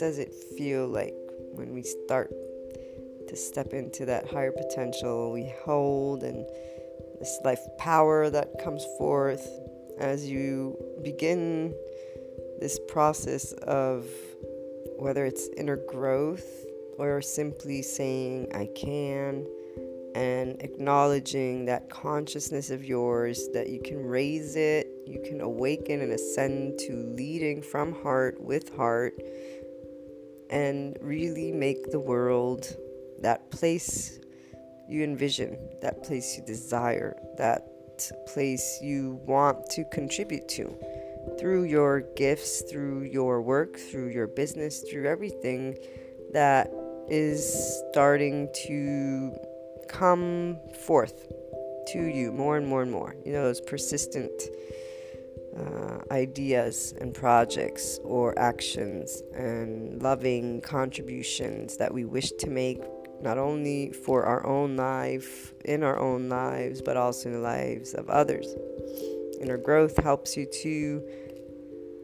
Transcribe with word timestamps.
Does 0.00 0.18
it 0.18 0.32
feel 0.56 0.88
like 0.88 1.14
when 1.52 1.74
we 1.74 1.82
start 1.82 2.32
to 3.28 3.36
step 3.36 3.74
into 3.74 4.06
that 4.06 4.26
higher 4.32 4.50
potential? 4.50 5.30
We 5.30 5.52
hold 5.62 6.22
and 6.22 6.46
this 7.18 7.38
life 7.44 7.60
power 7.78 8.30
that 8.30 8.48
comes 8.64 8.82
forth 8.96 9.46
as 9.98 10.26
you 10.26 10.74
begin 11.02 11.74
this 12.60 12.80
process 12.88 13.52
of 13.52 14.06
whether 14.98 15.26
it's 15.26 15.48
inner 15.58 15.76
growth 15.76 16.64
or 16.96 17.20
simply 17.20 17.82
saying, 17.82 18.48
I 18.54 18.70
can, 18.74 19.46
and 20.14 20.60
acknowledging 20.62 21.66
that 21.66 21.90
consciousness 21.90 22.70
of 22.70 22.84
yours, 22.84 23.48
that 23.52 23.68
you 23.68 23.80
can 23.82 24.04
raise 24.04 24.56
it, 24.56 24.88
you 25.06 25.20
can 25.22 25.40
awaken 25.40 26.00
and 26.00 26.12
ascend 26.12 26.78
to 26.78 26.94
leading 27.16 27.62
from 27.62 27.92
heart 28.02 28.40
with 28.40 28.74
heart, 28.76 29.14
and 30.50 30.96
really 31.00 31.52
make 31.52 31.90
the 31.90 32.00
world 32.00 32.76
that 33.20 33.50
place 33.50 34.18
you 34.88 35.04
envision, 35.04 35.56
that 35.82 36.02
place 36.02 36.36
you 36.36 36.44
desire, 36.44 37.16
that 37.38 37.62
place 38.26 38.78
you 38.82 39.20
want 39.26 39.68
to 39.70 39.84
contribute 39.92 40.48
to 40.48 40.76
through 41.38 41.64
your 41.64 42.00
gifts, 42.16 42.62
through 42.70 43.02
your 43.02 43.42
work, 43.42 43.76
through 43.78 44.08
your 44.08 44.26
business, 44.26 44.84
through 44.90 45.06
everything 45.06 45.76
that 46.32 46.70
is 47.08 47.82
starting 47.90 48.48
to 48.66 49.36
come 49.88 50.58
forth 50.86 51.32
to 51.88 51.98
you 51.98 52.32
more 52.32 52.56
and 52.56 52.66
more 52.66 52.82
and 52.82 52.90
more. 52.90 53.14
You 53.24 53.32
know, 53.32 53.44
those 53.44 53.60
persistent 53.60 54.32
uh, 55.56 55.98
ideas 56.12 56.94
and 57.00 57.14
projects 57.14 57.98
or 58.04 58.38
actions 58.38 59.22
and 59.34 60.02
loving 60.02 60.60
contributions 60.60 61.76
that 61.76 61.92
we 61.92 62.04
wish 62.04 62.30
to 62.32 62.48
make 62.48 62.80
not 63.20 63.36
only 63.36 63.92
for 63.92 64.24
our 64.24 64.46
own 64.46 64.76
life, 64.76 65.52
in 65.64 65.82
our 65.82 65.98
own 65.98 66.28
lives, 66.28 66.80
but 66.80 66.96
also 66.96 67.28
in 67.28 67.34
the 67.34 67.40
lives 67.40 67.94
of 67.94 68.08
others. 68.08 68.54
Inner 69.40 69.58
growth 69.58 70.02
helps 70.02 70.36
you 70.36 70.46
to 70.62 71.02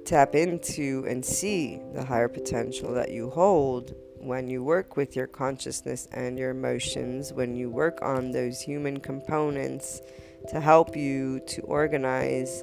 tap 0.05 0.35
into 0.35 1.05
and 1.09 1.25
see 1.25 1.81
the 1.95 2.05
higher 2.05 2.29
potential 2.29 2.93
that 2.95 3.11
you 3.11 3.31
hold 3.31 3.95
when 4.19 4.49
you 4.49 4.62
work 4.62 4.97
with 4.97 5.15
your 5.15 5.27
consciousness 5.27 6.09
and 6.12 6.39
your 6.39 6.51
emotions, 6.51 7.33
when 7.33 7.55
you 7.55 7.71
work 7.71 7.99
on 8.03 8.33
those 8.33 8.61
human 8.61 8.99
components 8.99 10.01
to 10.49 10.61
help 10.61 10.97
you 10.97 11.41
to 11.47 11.62
organize 11.62 12.62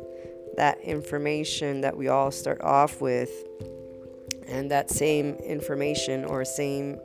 that 0.58 0.80
information 0.82 1.82
that 1.82 1.98
we 1.98 2.08
all 2.08 2.32
start 2.32 2.62
off 2.62 3.02
with, 3.02 3.32
and 4.48 4.70
that 4.72 4.90
same 4.90 5.36
information 5.36 6.26
or 6.26 6.46
same 6.46 7.00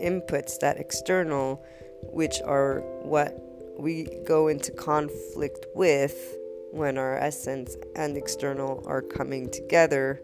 inputs, 0.00 0.58
that 0.60 0.78
external, 0.78 1.64
which 2.02 2.40
are 2.44 2.80
what 3.02 3.40
we 3.78 4.06
go 4.26 4.48
into 4.48 4.70
conflict 4.72 5.66
with 5.74 6.36
when 6.70 6.98
our 6.98 7.16
essence 7.16 7.76
and 7.96 8.16
external 8.16 8.82
are 8.86 9.02
coming 9.02 9.50
together, 9.50 10.20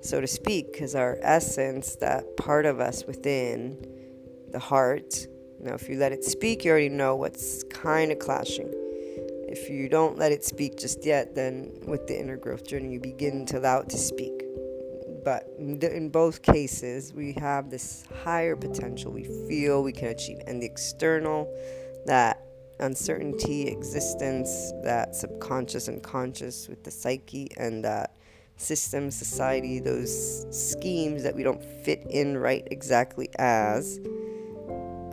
so 0.00 0.20
to 0.20 0.26
speak, 0.26 0.72
because 0.72 0.94
our 0.94 1.18
essence, 1.22 1.96
that 1.96 2.36
part 2.36 2.66
of 2.66 2.80
us 2.80 3.04
within 3.06 3.86
the 4.50 4.58
heart, 4.58 5.26
now 5.60 5.74
if 5.74 5.88
you 5.88 5.96
let 5.96 6.12
it 6.12 6.24
speak, 6.24 6.64
you 6.64 6.70
already 6.70 6.88
know 6.88 7.16
what's 7.16 7.62
kind 7.64 8.12
of 8.12 8.18
clashing. 8.18 8.81
If 9.52 9.68
you 9.68 9.86
don't 9.90 10.16
let 10.16 10.32
it 10.32 10.44
speak 10.46 10.78
just 10.78 11.04
yet, 11.04 11.34
then 11.34 11.78
with 11.86 12.06
the 12.06 12.18
inner 12.18 12.38
growth 12.38 12.66
journey, 12.66 12.94
you 12.94 13.00
begin 13.00 13.44
to 13.46 13.58
allow 13.58 13.80
it 13.80 13.90
to 13.90 13.98
speak. 13.98 14.32
But 15.24 15.46
in 15.58 16.08
both 16.08 16.40
cases, 16.40 17.12
we 17.12 17.34
have 17.34 17.68
this 17.68 18.04
higher 18.24 18.56
potential 18.56 19.12
we 19.12 19.24
feel 19.46 19.82
we 19.82 19.92
can 19.92 20.08
achieve, 20.08 20.38
and 20.46 20.62
the 20.62 20.66
external, 20.66 21.54
that 22.06 22.42
uncertainty, 22.80 23.68
existence, 23.68 24.72
that 24.84 25.14
subconscious 25.14 25.86
and 25.86 26.02
conscious 26.02 26.66
with 26.66 26.82
the 26.82 26.90
psyche, 26.90 27.48
and 27.58 27.84
that 27.84 28.16
system, 28.56 29.10
society, 29.10 29.80
those 29.80 30.46
schemes 30.50 31.22
that 31.22 31.36
we 31.36 31.42
don't 31.42 31.62
fit 31.84 32.06
in 32.08 32.38
right 32.38 32.66
exactly 32.70 33.28
as, 33.38 34.00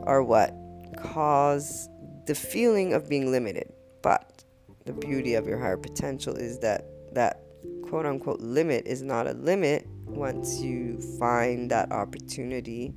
are 0.03 0.23
what 0.23 0.55
cause 0.97 1.89
the 2.25 2.33
feeling 2.33 2.93
of 2.93 3.09
being 3.09 3.29
limited. 3.29 3.73
But 4.01 4.28
the 4.89 5.07
beauty 5.07 5.35
of 5.35 5.45
your 5.45 5.59
higher 5.59 5.77
potential 5.77 6.35
is 6.35 6.57
that 6.57 6.83
that 7.13 7.43
quote 7.83 8.07
unquote 8.07 8.39
limit 8.39 8.87
is 8.87 9.03
not 9.03 9.27
a 9.27 9.33
limit 9.33 9.87
once 10.07 10.59
you 10.61 10.99
find 11.19 11.69
that 11.69 11.91
opportunity 11.91 12.91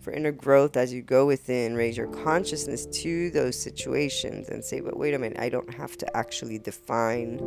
for 0.00 0.12
inner 0.12 0.32
growth 0.32 0.76
as 0.76 0.92
you 0.92 1.00
go 1.00 1.24
within, 1.24 1.76
raise 1.76 1.96
your 1.96 2.08
consciousness 2.08 2.86
to 2.86 3.30
those 3.30 3.56
situations 3.56 4.48
and 4.48 4.64
say, 4.64 4.80
but 4.80 4.96
wait 4.96 5.14
a 5.14 5.18
minute, 5.18 5.38
I 5.38 5.48
don't 5.48 5.72
have 5.72 5.96
to 5.98 6.16
actually 6.16 6.58
define 6.58 7.38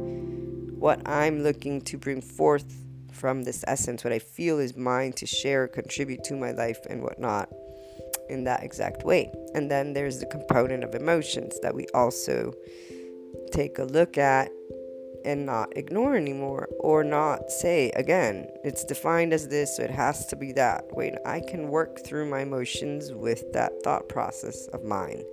what 0.80 1.06
I'm 1.06 1.44
looking 1.44 1.82
to 1.82 1.98
bring 1.98 2.22
forth 2.22 2.82
from 3.12 3.44
this 3.44 3.66
essence, 3.68 4.06
what 4.06 4.14
I 4.14 4.20
feel 4.20 4.60
is 4.60 4.78
mine 4.78 5.12
to 5.14 5.26
share, 5.26 5.68
contribute 5.68 6.24
to 6.26 6.36
my 6.38 6.52
life, 6.52 6.80
and 6.90 7.04
whatnot 7.04 7.50
in 8.30 8.46
that 8.46 8.64
exact 8.64 9.04
way. 9.04 9.30
And 9.54 9.70
then 9.70 9.92
there's 9.92 10.20
the 10.20 10.26
component 10.28 10.86
of 10.86 10.96
emotions 10.96 11.60
that 11.62 11.76
we 11.76 11.88
also 11.94 12.54
take 13.52 13.80
a 13.80 13.84
look 13.84 14.18
at 14.18 14.50
and 15.26 15.46
not 15.46 15.76
ignore 15.76 16.16
anymore 16.16 16.70
or 16.80 17.04
not 17.04 17.50
say 17.50 17.90
again. 17.96 18.48
It's 18.64 18.86
defined 18.86 19.34
as 19.34 19.48
this 19.48 19.76
so 19.76 19.84
it 19.84 19.90
has 19.90 20.28
to 20.28 20.36
be 20.36 20.54
that 20.54 20.86
wait 20.92 21.16
i 21.26 21.40
can 21.40 21.68
work 21.68 22.06
through 22.06 22.30
my 22.30 22.42
emotions 22.42 23.12
with 23.12 23.52
that 23.54 23.72
thought 23.84 24.08
process 24.08 24.68
of 24.68 24.84
mine. 24.84 25.24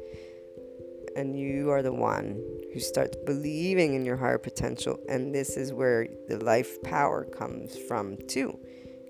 And 1.15 1.39
you 1.39 1.71
are 1.71 1.83
the 1.83 1.93
one 1.93 2.43
who 2.73 2.81
starts 2.81 3.19
believing 3.27 3.93
in 3.93 4.07
your 4.07 4.17
higher 4.17 4.39
potential 4.39 4.99
and 5.09 5.35
this 5.35 5.59
is 5.59 5.73
where 5.73 6.09
the 6.29 6.39
life 6.39 6.83
power 6.83 7.25
comes 7.25 7.77
from 7.77 8.17
too 8.29 8.59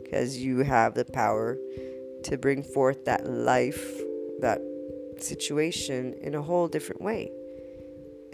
because 0.02 0.36
you 0.36 0.58
have 0.58 0.94
the 0.94 1.04
power 1.04 1.56
to 2.24 2.36
bring 2.36 2.64
forth 2.64 3.04
that 3.04 3.24
life 3.24 4.00
that 4.40 4.60
situation 5.18 6.14
in 6.20 6.34
a 6.34 6.42
whole 6.42 6.66
different 6.66 7.00
way 7.00 7.30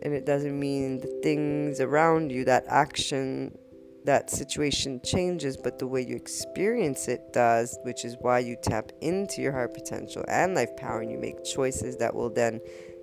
and 0.02 0.14
it 0.14 0.24
doesn't 0.24 0.58
mean 0.58 1.00
the 1.00 1.20
things 1.22 1.80
around 1.80 2.30
you, 2.30 2.44
that 2.44 2.64
action, 2.68 3.56
that 4.04 4.30
situation 4.30 5.00
changes, 5.04 5.56
but 5.56 5.78
the 5.78 5.86
way 5.86 6.02
you 6.02 6.16
experience 6.16 7.08
it 7.08 7.32
does, 7.32 7.78
which 7.82 8.04
is 8.04 8.16
why 8.20 8.38
you 8.38 8.56
tap 8.62 8.92
into 9.00 9.42
your 9.42 9.52
higher 9.52 9.68
potential 9.68 10.24
and 10.28 10.54
life 10.54 10.74
power 10.76 11.00
and 11.00 11.10
you 11.10 11.18
make 11.18 11.44
choices 11.44 11.96
that 11.96 12.14
will 12.14 12.30
then 12.30 12.60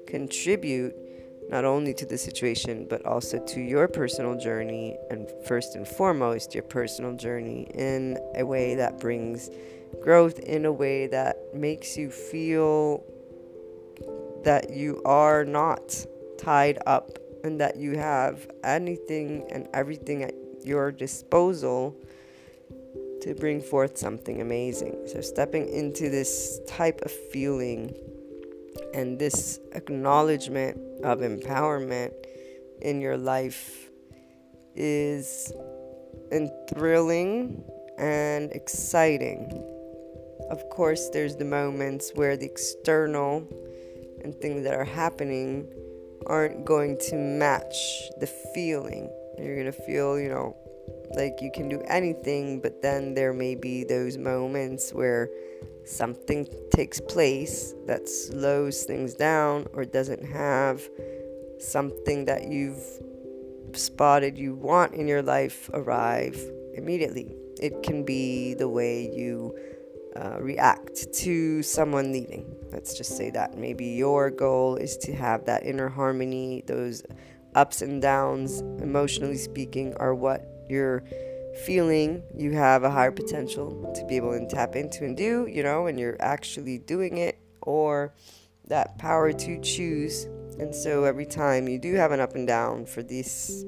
contribute 0.07 0.95
not 1.49 1.63
only 1.63 1.93
to 1.93 2.05
the 2.05 2.17
situation 2.17 2.87
but 2.89 3.05
also 3.05 3.37
to 3.45 3.61
your 3.61 3.87
personal 3.87 4.35
journey 4.35 4.97
and 5.11 5.31
first 5.45 5.75
and 5.75 5.87
foremost 5.87 6.55
your 6.55 6.63
personal 6.63 7.15
journey 7.15 7.67
in 7.75 8.17
a 8.35 8.43
way 8.43 8.75
that 8.75 8.99
brings 8.99 9.49
growth 10.01 10.39
in 10.39 10.65
a 10.65 10.71
way 10.71 11.07
that 11.07 11.37
makes 11.53 11.97
you 11.97 12.09
feel 12.09 13.03
that 14.43 14.71
you 14.71 15.01
are 15.05 15.45
not 15.45 16.05
tied 16.37 16.79
up 16.85 17.17
and 17.43 17.59
that 17.61 17.77
you 17.77 17.97
have 17.97 18.49
anything 18.63 19.45
and 19.51 19.67
everything 19.73 20.23
at 20.23 20.33
your 20.63 20.91
disposal 20.91 21.95
to 23.21 23.35
bring 23.35 23.61
forth 23.61 23.97
something 23.97 24.41
amazing. 24.41 24.95
So, 25.07 25.21
stepping 25.21 25.69
into 25.69 26.09
this 26.09 26.59
type 26.67 27.01
of 27.01 27.11
feeling 27.11 27.93
and 28.93 29.17
this 29.17 29.59
acknowledgement 29.73 30.77
of 31.03 31.19
empowerment 31.19 32.13
in 32.81 33.01
your 33.01 33.17
life 33.17 33.89
is 34.75 35.53
thrilling 36.73 37.63
and 37.97 38.51
exciting. 38.51 39.63
Of 40.49 40.69
course, 40.69 41.09
there's 41.09 41.35
the 41.35 41.45
moments 41.45 42.11
where 42.15 42.37
the 42.37 42.45
external 42.45 43.47
and 44.23 44.35
things 44.35 44.63
that 44.63 44.73
are 44.73 44.85
happening 44.85 45.67
aren't 46.27 46.65
going 46.65 46.97
to 47.09 47.15
match 47.15 48.09
the 48.19 48.27
feeling. 48.53 49.09
You're 49.37 49.55
going 49.55 49.71
to 49.71 49.71
feel, 49.71 50.19
you 50.19 50.29
know, 50.29 50.55
like 51.15 51.41
you 51.41 51.51
can 51.51 51.69
do 51.69 51.81
anything, 51.87 52.61
but 52.61 52.81
then 52.81 53.13
there 53.13 53.33
may 53.33 53.55
be 53.55 53.83
those 53.83 54.17
moments 54.17 54.91
where 54.93 55.29
something 55.85 56.47
takes 56.71 56.99
place 56.99 57.73
that 57.85 58.09
slows 58.09 58.83
things 58.83 59.13
down 59.13 59.67
or 59.73 59.85
doesn't 59.85 60.25
have 60.25 60.81
something 61.59 62.25
that 62.25 62.47
you've 62.47 62.83
spotted 63.73 64.37
you 64.37 64.55
want 64.55 64.93
in 64.93 65.07
your 65.07 65.21
life 65.21 65.69
arrive 65.73 66.39
immediately. 66.73 67.35
It 67.61 67.83
can 67.83 68.03
be 68.03 68.53
the 68.53 68.67
way 68.67 69.09
you 69.13 69.57
uh, 70.15 70.37
react 70.39 71.13
to 71.13 71.61
someone 71.63 72.11
leaving. 72.11 72.54
Let's 72.75 72.93
just 72.93 73.15
say 73.15 73.29
that. 73.29 73.57
Maybe 73.57 73.85
your 73.85 74.29
goal 74.29 74.75
is 74.75 74.97
to 74.97 75.15
have 75.15 75.45
that 75.45 75.65
inner 75.65 75.87
harmony, 75.87 76.61
those 76.67 77.03
ups 77.55 77.81
and 77.81 78.01
downs, 78.01 78.59
emotionally 78.81 79.37
speaking, 79.37 79.95
are 79.95 80.13
what 80.13 80.45
you're 80.69 81.05
feeling 81.65 82.21
you 82.35 82.51
have 82.51 82.83
a 82.83 82.91
higher 82.91 83.13
potential 83.13 83.93
to 83.95 84.05
be 84.07 84.17
able 84.17 84.37
to 84.37 84.45
tap 84.47 84.75
into 84.75 85.05
and 85.05 85.15
do, 85.15 85.47
you 85.49 85.63
know, 85.63 85.87
and 85.87 85.97
you're 85.97 86.17
actually 86.19 86.77
doing 86.79 87.17
it, 87.17 87.39
or 87.61 88.13
that 88.67 88.97
power 88.97 89.31
to 89.31 89.61
choose. 89.61 90.25
And 90.59 90.75
so 90.75 91.05
every 91.05 91.25
time 91.25 91.69
you 91.69 91.79
do 91.79 91.93
have 91.93 92.11
an 92.11 92.19
up 92.19 92.35
and 92.35 92.45
down 92.45 92.85
for 92.85 93.03
this, 93.03 93.63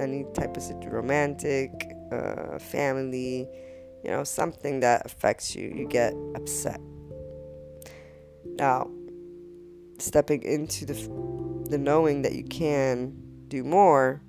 any 0.00 0.24
type 0.32 0.56
of 0.56 0.64
romantic, 0.86 1.92
uh, 2.10 2.58
family, 2.58 3.46
you 4.02 4.10
know, 4.10 4.24
something 4.24 4.80
that 4.80 5.04
affects 5.04 5.54
you, 5.54 5.68
you 5.68 5.86
get 5.86 6.14
upset. 6.34 6.80
Now, 8.56 8.90
stepping 9.98 10.42
into 10.42 10.86
the, 10.86 10.94
the 11.68 11.78
knowing 11.78 12.22
that 12.22 12.34
you 12.34 12.44
can 12.44 13.14
do 13.48 13.62
more 13.64 14.22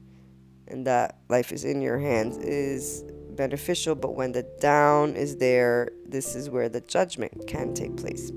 and 0.67 0.85
that 0.85 1.19
life 1.29 1.51
is 1.51 1.63
in 1.63 1.81
your 1.81 1.97
hands 1.97 2.37
is 2.37 3.03
beneficial, 3.29 3.95
but 3.95 4.15
when 4.15 4.33
the 4.33 4.43
down 4.59 5.15
is 5.15 5.37
there, 5.37 5.89
this 6.05 6.35
is 6.35 6.49
where 6.49 6.67
the 6.67 6.81
judgment 6.81 7.47
can 7.47 7.73
take 7.73 7.95
place. 7.95 8.31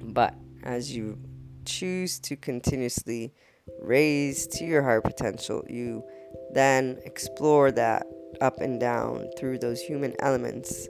But 0.00 0.34
as 0.62 0.96
you 0.96 1.18
choose 1.66 2.18
to 2.20 2.36
continuously 2.36 3.34
raise 3.82 4.46
to 4.46 4.64
your 4.64 4.82
higher 4.82 5.00
potential, 5.00 5.62
you 5.68 6.04
then 6.52 6.98
explore 7.04 7.70
that 7.72 8.06
up 8.40 8.60
and 8.60 8.80
down 8.80 9.28
through 9.38 9.58
those 9.58 9.80
human 9.80 10.14
elements 10.20 10.88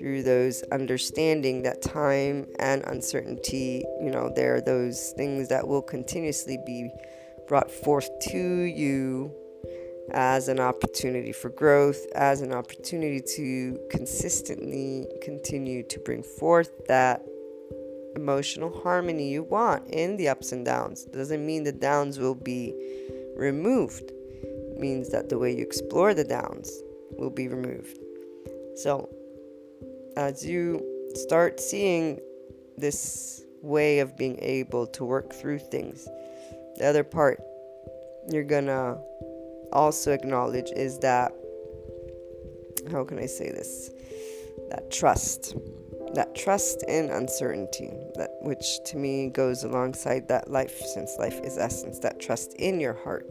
through 0.00 0.22
those 0.22 0.62
understanding 0.72 1.62
that 1.62 1.82
time 1.82 2.46
and 2.58 2.82
uncertainty 2.86 3.84
you 4.00 4.10
know 4.10 4.32
there 4.34 4.56
are 4.56 4.60
those 4.62 5.12
things 5.16 5.48
that 5.48 5.68
will 5.68 5.82
continuously 5.82 6.58
be 6.64 6.90
brought 7.46 7.70
forth 7.70 8.08
to 8.20 8.38
you 8.38 9.30
as 10.12 10.48
an 10.48 10.58
opportunity 10.58 11.32
for 11.32 11.50
growth 11.50 12.06
as 12.14 12.40
an 12.40 12.52
opportunity 12.52 13.20
to 13.20 13.78
consistently 13.90 15.06
continue 15.22 15.82
to 15.82 15.98
bring 16.00 16.22
forth 16.22 16.70
that 16.88 17.22
emotional 18.16 18.76
harmony 18.82 19.30
you 19.30 19.42
want 19.42 19.86
in 19.90 20.16
the 20.16 20.28
ups 20.28 20.50
and 20.50 20.64
downs 20.64 21.04
doesn't 21.12 21.44
mean 21.44 21.62
the 21.62 21.72
downs 21.72 22.18
will 22.18 22.34
be 22.34 22.74
removed 23.36 24.10
It 24.10 24.78
means 24.78 25.10
that 25.10 25.28
the 25.28 25.38
way 25.38 25.54
you 25.54 25.62
explore 25.62 26.14
the 26.14 26.24
downs 26.24 26.82
will 27.12 27.30
be 27.30 27.48
removed. 27.48 27.98
So, 28.76 29.08
as 30.16 30.44
you 30.44 30.84
start 31.14 31.60
seeing 31.60 32.20
this 32.76 33.42
way 33.62 33.98
of 33.98 34.16
being 34.16 34.38
able 34.40 34.86
to 34.86 35.04
work 35.04 35.32
through 35.32 35.58
things, 35.58 36.08
the 36.76 36.86
other 36.86 37.04
part 37.04 37.42
you're 38.28 38.44
gonna 38.44 38.98
also 39.72 40.12
acknowledge 40.12 40.70
is 40.72 40.98
that 41.00 41.32
how 42.90 43.04
can 43.04 43.18
I 43.18 43.26
say 43.26 43.50
this? 43.50 43.90
That 44.70 44.90
trust. 44.90 45.54
That 46.14 46.34
trust 46.34 46.82
in 46.88 47.08
uncertainty, 47.10 47.92
that 48.16 48.30
which 48.40 48.64
to 48.86 48.96
me 48.96 49.28
goes 49.28 49.62
alongside 49.62 50.26
that 50.28 50.50
life, 50.50 50.76
since 50.92 51.16
life 51.18 51.38
is 51.44 51.56
essence, 51.56 52.00
that 52.00 52.18
trust 52.18 52.54
in 52.54 52.80
your 52.80 52.94
heart 52.94 53.26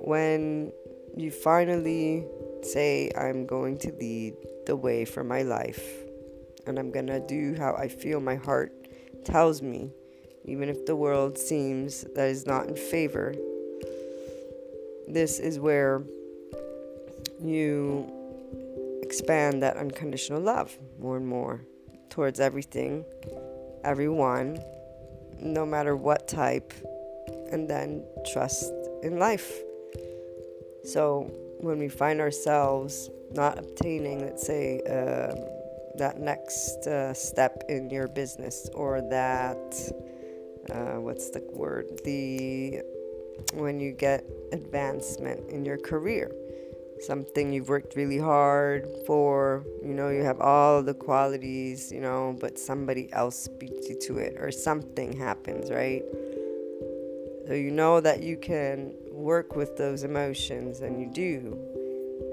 when 0.00 0.72
you 1.16 1.30
finally 1.30 2.24
say, 2.64 3.10
I'm 3.16 3.46
going 3.46 3.78
to 3.78 3.92
lead 3.92 4.34
the 4.66 4.76
way 4.76 5.04
for 5.04 5.24
my 5.24 5.42
life, 5.42 5.82
and 6.66 6.78
I'm 6.78 6.90
gonna 6.90 7.20
do 7.20 7.54
how 7.58 7.74
I 7.74 7.88
feel 7.88 8.20
my 8.20 8.36
heart 8.36 8.72
tells 9.24 9.62
me, 9.62 9.90
even 10.44 10.68
if 10.68 10.86
the 10.86 10.96
world 10.96 11.36
seems 11.38 12.04
that 12.14 12.28
is 12.28 12.46
not 12.46 12.68
in 12.68 12.76
favor, 12.76 13.34
this 15.06 15.38
is 15.38 15.58
where 15.58 16.02
you 17.42 18.10
expand 19.02 19.62
that 19.62 19.76
unconditional 19.76 20.40
love 20.40 20.76
more 20.98 21.16
and 21.16 21.26
more 21.26 21.64
towards 22.10 22.40
everything, 22.40 23.04
everyone, 23.84 24.58
no 25.40 25.64
matter 25.64 25.96
what 25.96 26.28
type, 26.28 26.72
and 27.50 27.68
then 27.68 28.04
trust 28.32 28.72
in 29.02 29.18
life. 29.18 29.62
So 30.84 31.30
when 31.60 31.78
we 31.78 31.88
find 31.88 32.20
ourselves 32.20 33.10
not 33.32 33.58
obtaining, 33.58 34.20
let's 34.20 34.46
say, 34.46 34.80
um, 34.82 35.36
that 35.98 36.18
next 36.18 36.86
uh, 36.86 37.12
step 37.12 37.64
in 37.68 37.90
your 37.90 38.08
business 38.08 38.68
or 38.74 39.00
that, 39.00 39.92
uh, 40.70 41.00
what's 41.00 41.30
the 41.30 41.42
word? 41.52 42.00
The 42.04 42.82
when 43.54 43.80
you 43.80 43.92
get 43.92 44.24
advancement 44.52 45.48
in 45.50 45.64
your 45.64 45.78
career 45.78 46.30
something 47.02 47.52
you've 47.52 47.68
worked 47.68 47.96
really 47.96 48.18
hard 48.18 48.88
for, 49.06 49.64
you 49.82 49.94
know, 49.94 50.08
you 50.08 50.22
have 50.22 50.40
all 50.40 50.82
the 50.82 50.94
qualities, 50.94 51.92
you 51.92 52.00
know, 52.00 52.36
but 52.40 52.58
somebody 52.58 53.12
else 53.12 53.48
beats 53.48 53.88
you 53.88 53.98
to 54.00 54.18
it 54.18 54.36
or 54.38 54.50
something 54.50 55.16
happens, 55.16 55.70
right? 55.70 56.02
So 57.46 57.54
you 57.54 57.70
know 57.70 58.00
that 58.00 58.22
you 58.22 58.36
can 58.36 58.92
work 59.18 59.56
with 59.56 59.76
those 59.76 60.04
emotions, 60.04 60.80
and 60.80 61.00
you 61.00 61.10
do. 61.12 61.58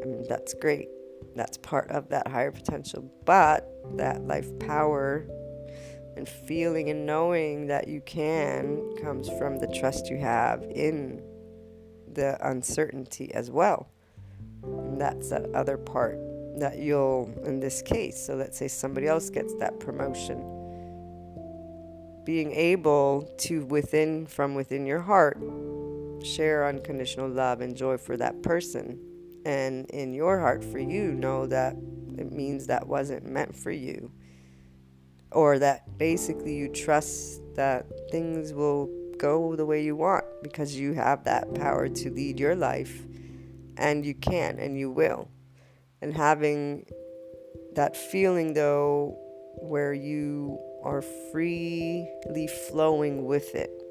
I 0.01 0.05
mean, 0.05 0.25
that's 0.29 0.53
great. 0.53 0.87
That's 1.35 1.57
part 1.57 1.89
of 1.89 2.09
that 2.09 2.27
higher 2.27 2.51
potential. 2.51 3.11
But 3.25 3.67
that 3.97 4.25
life 4.25 4.47
power 4.59 5.27
and 6.15 6.29
feeling 6.29 6.89
and 6.89 7.05
knowing 7.05 7.67
that 7.67 7.87
you 7.87 8.01
can 8.01 8.95
comes 9.01 9.27
from 9.29 9.57
the 9.57 9.67
trust 9.67 10.09
you 10.09 10.17
have 10.17 10.63
in 10.63 11.21
the 12.13 12.37
uncertainty 12.47 13.33
as 13.33 13.51
well. 13.51 13.89
And 14.63 15.01
that's 15.01 15.29
that 15.29 15.53
other 15.53 15.77
part 15.77 16.17
that 16.59 16.77
you'll, 16.77 17.29
in 17.43 17.59
this 17.59 17.81
case, 17.81 18.17
so 18.25 18.35
let's 18.35 18.57
say 18.57 18.69
somebody 18.69 19.07
else 19.07 19.29
gets 19.29 19.53
that 19.55 19.79
promotion. 19.79 20.51
Being 22.23 22.53
able 22.53 23.29
to, 23.39 23.65
within, 23.65 24.25
from 24.25 24.55
within 24.55 24.85
your 24.85 25.01
heart, 25.01 25.37
share 26.25 26.67
unconditional 26.67 27.29
love 27.29 27.61
and 27.61 27.75
joy 27.75 27.97
for 27.97 28.17
that 28.17 28.41
person. 28.41 28.99
And 29.45 29.89
in 29.91 30.13
your 30.13 30.39
heart, 30.39 30.63
for 30.63 30.79
you, 30.79 31.13
know 31.13 31.45
that 31.47 31.75
it 32.17 32.31
means 32.31 32.67
that 32.67 32.87
wasn't 32.87 33.25
meant 33.25 33.55
for 33.55 33.71
you. 33.71 34.11
Or 35.31 35.59
that 35.59 35.97
basically 35.97 36.55
you 36.55 36.69
trust 36.69 37.41
that 37.55 37.85
things 38.09 38.53
will 38.53 38.89
go 39.17 39.55
the 39.55 39.65
way 39.65 39.83
you 39.83 39.95
want 39.95 40.25
because 40.43 40.75
you 40.75 40.93
have 40.93 41.23
that 41.23 41.53
power 41.55 41.87
to 41.87 42.11
lead 42.11 42.39
your 42.39 42.55
life 42.55 43.05
and 43.77 44.05
you 44.05 44.13
can 44.13 44.59
and 44.59 44.77
you 44.77 44.89
will. 44.89 45.29
And 46.01 46.15
having 46.15 46.85
that 47.73 47.95
feeling 47.95 48.53
though 48.53 49.17
where 49.61 49.93
you 49.93 50.59
are 50.83 51.01
freely 51.31 52.47
flowing 52.69 53.25
with 53.25 53.55
it. 53.55 53.84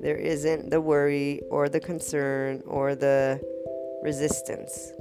There 0.00 0.16
isn't 0.16 0.70
the 0.70 0.80
worry 0.80 1.40
or 1.50 1.68
the 1.68 1.80
concern 1.80 2.62
or 2.66 2.94
the 2.94 3.40
resistance. 4.02 4.92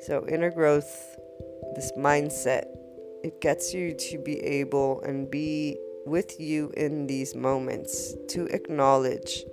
So, 0.00 0.26
inner 0.28 0.50
growth, 0.50 1.18
this 1.74 1.92
mindset, 1.96 2.66
it 3.24 3.40
gets 3.40 3.72
you 3.72 3.94
to 3.94 4.18
be 4.18 4.38
able 4.40 5.00
and 5.00 5.30
be 5.30 5.78
with 6.04 6.38
you 6.38 6.72
in 6.76 7.06
these 7.06 7.34
moments 7.34 8.14
to 8.28 8.46
acknowledge 8.46 9.44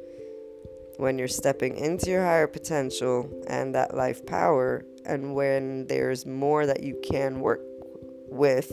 when 0.97 1.17
you're 1.17 1.27
stepping 1.27 1.77
into 1.77 2.11
your 2.11 2.23
higher 2.23 2.47
potential 2.47 3.29
and 3.47 3.73
that 3.73 3.95
life 3.95 4.25
power, 4.25 4.85
and 5.05 5.33
when 5.33 5.87
there's 5.87 6.25
more 6.25 6.65
that 6.65 6.83
you 6.83 6.99
can 7.03 7.39
work 7.39 7.61
with 8.27 8.71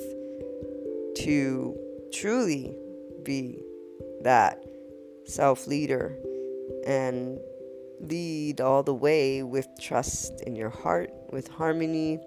to 1.17 1.77
truly 2.12 2.77
be 3.23 3.62
that 4.23 4.62
self 5.31 5.67
leader 5.67 6.17
and 6.87 7.39
lead 8.01 8.61
all 8.61 8.83
the 8.83 8.95
way 8.95 9.43
with 9.43 9.69
trust 9.81 10.41
in 10.47 10.57
your 10.57 10.71
heart, 10.71 11.11
with 11.31 11.49
harmony. 11.49 12.19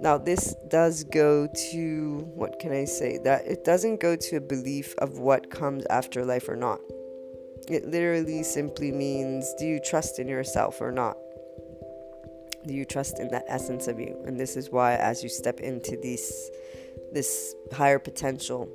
Now, 0.00 0.16
this 0.16 0.54
does 0.68 1.04
go 1.04 1.48
to 1.72 2.18
what 2.34 2.60
can 2.60 2.72
I 2.72 2.84
say? 2.84 3.18
That 3.18 3.44
it 3.46 3.64
doesn't 3.64 4.00
go 4.00 4.14
to 4.14 4.36
a 4.36 4.40
belief 4.40 4.94
of 4.98 5.18
what 5.18 5.50
comes 5.50 5.84
after 5.90 6.24
life 6.24 6.48
or 6.48 6.56
not. 6.56 6.80
It 7.68 7.86
literally 7.86 8.42
simply 8.44 8.92
means 8.92 9.52
do 9.58 9.66
you 9.66 9.80
trust 9.80 10.18
in 10.18 10.28
yourself 10.28 10.80
or 10.80 10.92
not? 10.92 11.16
Do 12.66 12.74
you 12.74 12.84
trust 12.84 13.18
in 13.18 13.28
that 13.28 13.44
essence 13.48 13.88
of 13.88 13.98
you? 13.98 14.22
And 14.26 14.38
this 14.38 14.56
is 14.56 14.70
why, 14.70 14.94
as 14.94 15.22
you 15.22 15.28
step 15.28 15.60
into 15.60 15.96
this, 16.02 16.50
this 17.12 17.54
higher 17.72 17.98
potential, 17.98 18.68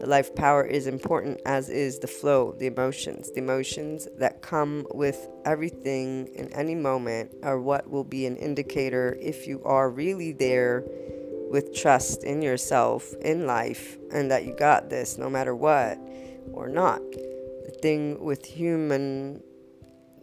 the 0.00 0.06
life 0.06 0.34
power 0.34 0.64
is 0.64 0.86
important, 0.86 1.40
as 1.44 1.68
is 1.68 1.98
the 1.98 2.06
flow, 2.06 2.54
the 2.58 2.66
emotions. 2.66 3.30
The 3.32 3.38
emotions 3.38 4.06
that 4.18 4.42
come 4.42 4.86
with 4.94 5.28
everything 5.44 6.28
in 6.36 6.52
any 6.52 6.74
moment 6.74 7.32
are 7.42 7.60
what 7.60 7.90
will 7.90 8.04
be 8.04 8.26
an 8.26 8.36
indicator 8.36 9.16
if 9.20 9.46
you 9.46 9.62
are 9.64 9.90
really 9.90 10.32
there 10.32 10.84
with 11.50 11.74
trust 11.74 12.22
in 12.22 12.42
yourself, 12.42 13.12
in 13.22 13.46
life, 13.46 13.96
and 14.12 14.30
that 14.30 14.44
you 14.44 14.54
got 14.54 14.88
this 14.88 15.18
no 15.18 15.28
matter 15.28 15.54
what 15.54 15.98
or 16.52 16.68
not. 16.68 17.00
The 17.10 17.76
thing 17.82 18.22
with 18.22 18.44
human 18.44 19.42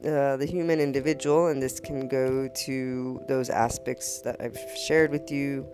uh, 0.05 0.37
the 0.37 0.45
human 0.45 0.79
individual, 0.79 1.47
and 1.47 1.61
this 1.61 1.79
can 1.79 2.07
go 2.07 2.47
to 2.65 3.21
those 3.27 3.49
aspects 3.49 4.21
that 4.21 4.39
I've 4.39 4.57
shared 4.85 5.09
with 5.09 5.31
you, 5.31 5.67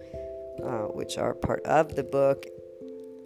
uh, 0.64 0.84
which 0.84 1.18
are 1.18 1.34
part 1.34 1.62
of 1.66 1.96
the 1.96 2.04
book, 2.04 2.46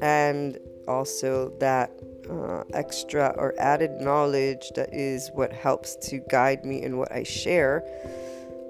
and 0.02 0.58
also 0.88 1.50
that 1.60 1.92
uh, 2.30 2.64
extra 2.74 3.34
or 3.38 3.54
added 3.58 3.92
knowledge 4.02 4.72
that 4.76 4.94
is 4.94 5.30
what 5.34 5.52
helps 5.52 5.96
to 5.98 6.20
guide 6.30 6.66
me 6.66 6.82
in 6.82 6.98
what 6.98 7.12
I 7.12 7.24
share. 7.24 7.84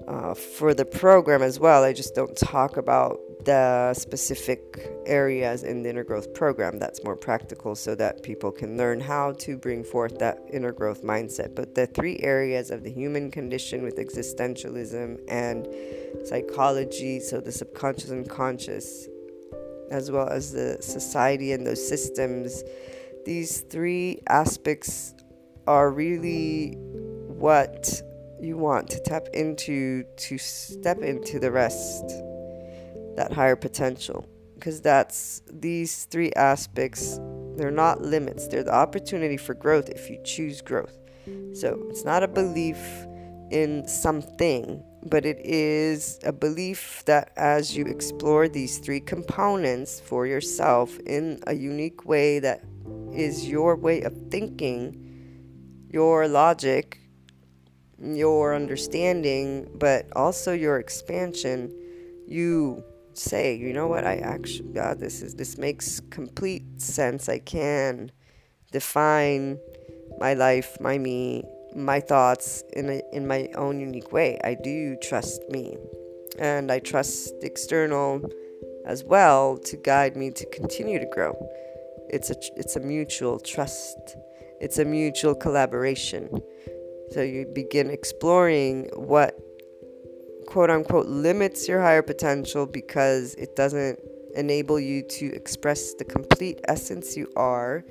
Uh, 0.08 0.34
for 0.36 0.74
the 0.74 0.86
program 0.86 1.42
as 1.42 1.60
well, 1.60 1.84
I 1.84 1.92
just 1.92 2.14
don't 2.14 2.36
talk 2.38 2.78
about 2.78 3.20
the 3.46 3.94
specific 3.94 4.88
areas 5.06 5.64
in 5.64 5.84
the 5.84 5.90
inner 5.90 6.04
growth 6.04 6.34
program. 6.34 6.80
That's 6.80 7.04
more 7.04 7.16
practical 7.16 7.76
so 7.76 7.96
that 7.96 8.24
people 8.24 8.52
can 8.52 8.78
learn 8.78 9.00
how 9.00 9.34
to 9.34 9.58
bring 9.58 9.84
forth 9.84 10.18
that 10.20 10.40
inner 10.52 10.72
growth 10.72 11.04
mindset. 11.04 11.56
But 11.56 11.76
the 11.76 11.88
three 11.88 12.20
areas 12.20 12.72
of 12.72 12.84
the 12.84 12.92
human 12.92 13.32
condition 13.32 13.84
with 13.84 13.98
existentialism 13.98 15.20
and 15.28 15.68
psychology, 16.28 17.20
so 17.20 17.40
the 17.40 17.52
subconscious 17.52 18.10
and 18.10 18.28
conscious, 18.28 19.08
as 19.92 20.12
well 20.12 20.28
as 20.28 20.52
the 20.52 20.78
society 20.82 21.52
and 21.52 21.66
those 21.66 21.86
systems, 21.86 22.64
these 23.26 23.62
three 23.62 24.22
aspects 24.28 25.14
are 25.68 25.92
really 25.92 26.74
what 27.28 28.02
you 28.40 28.58
want 28.58 28.90
to 28.90 29.00
tap 29.00 29.28
into 29.34 30.04
to 30.18 30.38
step 30.38 31.00
into 31.00 31.40
the 31.40 31.52
rest, 31.52 32.06
that 33.16 33.32
higher 33.34 33.56
potential. 33.56 34.26
Because 34.56 34.82
that's 34.82 35.42
these 35.52 36.06
three 36.06 36.32
aspects, 36.34 37.20
they're 37.56 37.72
not 37.72 38.02
limits, 38.02 38.48
they're 38.48 38.64
the 38.64 38.74
opportunity 38.74 39.38
for 39.38 39.54
growth 39.54 39.90
if 39.90 40.10
you 40.10 40.20
choose 40.24 40.62
growth. 40.62 40.98
So 41.54 41.88
it's 41.90 42.06
not 42.06 42.24
a 42.24 42.28
belief 42.28 42.78
in 43.52 43.88
something, 43.88 44.84
but 45.06 45.26
it 45.26 45.40
is 45.44 46.20
a 46.24 46.34
belief 46.34 47.04
that 47.06 47.32
as 47.38 47.78
you 47.78 47.86
explore 47.86 48.48
these 48.48 48.80
three 48.80 49.00
components 49.00 50.00
for 50.00 50.26
yourself 50.26 50.98
in 51.06 51.40
a 51.46 51.54
unique 51.54 52.06
way 52.06 52.40
that 52.40 52.64
is 53.14 53.48
your 53.48 53.76
way 53.76 54.02
of 54.02 54.14
thinking, 54.30 55.02
your 55.90 56.28
logic, 56.28 57.00
your 58.00 58.56
understanding, 58.56 59.70
but 59.76 60.08
also 60.16 60.52
your 60.52 60.80
expansion, 60.80 61.72
you 62.28 62.84
say, 63.14 63.56
you 63.56 63.74
know 63.74 63.88
what, 63.88 64.06
I 64.06 64.18
actually, 64.18 64.74
God, 64.74 64.98
uh, 64.98 65.00
this 65.00 65.22
is 65.22 65.36
this 65.36 65.58
makes 65.58 66.00
complete 66.10 66.82
sense. 66.82 67.30
I 67.30 67.40
can 67.40 68.12
define 68.72 69.58
my 70.20 70.34
life, 70.34 70.78
my 70.82 70.98
me, 70.98 71.44
my 71.76 72.00
thoughts 72.00 72.64
in 72.74 72.90
a, 72.90 73.02
in 73.12 73.28
my 73.28 73.50
own 73.56 73.80
unique 73.80 74.12
way. 74.12 74.40
I 74.44 74.56
do 74.56 74.96
trust 74.96 75.42
me, 75.50 75.78
and 76.40 76.72
I 76.72 76.80
trust 76.80 77.40
the 77.42 77.48
external 77.48 78.22
as 78.86 79.04
well 79.04 79.58
to 79.58 79.78
guide 79.78 80.16
me 80.16 80.32
to 80.32 80.46
continue 80.48 81.00
to 81.00 81.06
grow. 81.06 81.36
It's 82.10 82.30
a 82.30 82.36
it's 82.56 82.76
a 82.76 82.80
mutual 82.80 83.40
trust. 83.40 84.16
It's 84.62 84.80
a 84.80 84.86
mutual 84.86 85.36
collaboration. 85.36 86.30
So 87.12 87.22
you 87.22 87.46
begin 87.54 87.90
exploring 87.90 88.90
what 88.96 89.38
quote 90.48 90.70
unquote 90.70 91.08
limits 91.08 91.68
your 91.68 91.82
higher 91.82 92.02
potential 92.02 92.66
because 92.66 93.34
it 93.36 93.56
doesn't 93.56 94.00
enable 94.36 94.80
you 94.80 95.02
to 95.02 95.34
express 95.34 95.94
the 95.96 96.06
complete 96.06 96.60
essence 96.68 97.16
you 97.18 97.32
are 97.36 97.84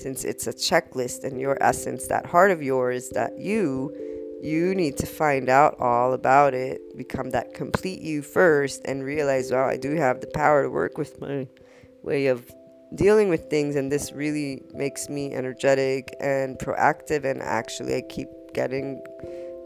since 0.00 0.24
it's 0.24 0.46
a 0.46 0.52
checklist 0.52 1.24
and 1.24 1.40
your 1.40 1.62
essence 1.62 2.06
that 2.06 2.26
heart 2.26 2.50
of 2.50 2.62
yours 2.62 3.10
that 3.10 3.38
you 3.38 3.94
you 4.42 4.74
need 4.74 4.96
to 4.96 5.06
find 5.06 5.50
out 5.50 5.78
all 5.78 6.14
about 6.14 6.54
it 6.54 6.80
become 6.96 7.30
that 7.30 7.52
complete 7.52 8.00
you 8.00 8.22
first 8.22 8.80
and 8.86 9.04
realize 9.04 9.52
wow 9.52 9.66
i 9.66 9.76
do 9.76 9.94
have 9.94 10.20
the 10.20 10.26
power 10.28 10.62
to 10.62 10.70
work 10.70 10.96
with 10.96 11.20
my 11.20 11.46
way 12.02 12.26
of 12.26 12.50
dealing 12.94 13.28
with 13.28 13.48
things 13.50 13.76
and 13.76 13.92
this 13.92 14.12
really 14.12 14.62
makes 14.72 15.08
me 15.08 15.32
energetic 15.32 16.16
and 16.20 16.58
proactive 16.58 17.24
and 17.24 17.42
actually 17.42 17.94
i 17.94 18.00
keep 18.08 18.28
getting 18.54 19.02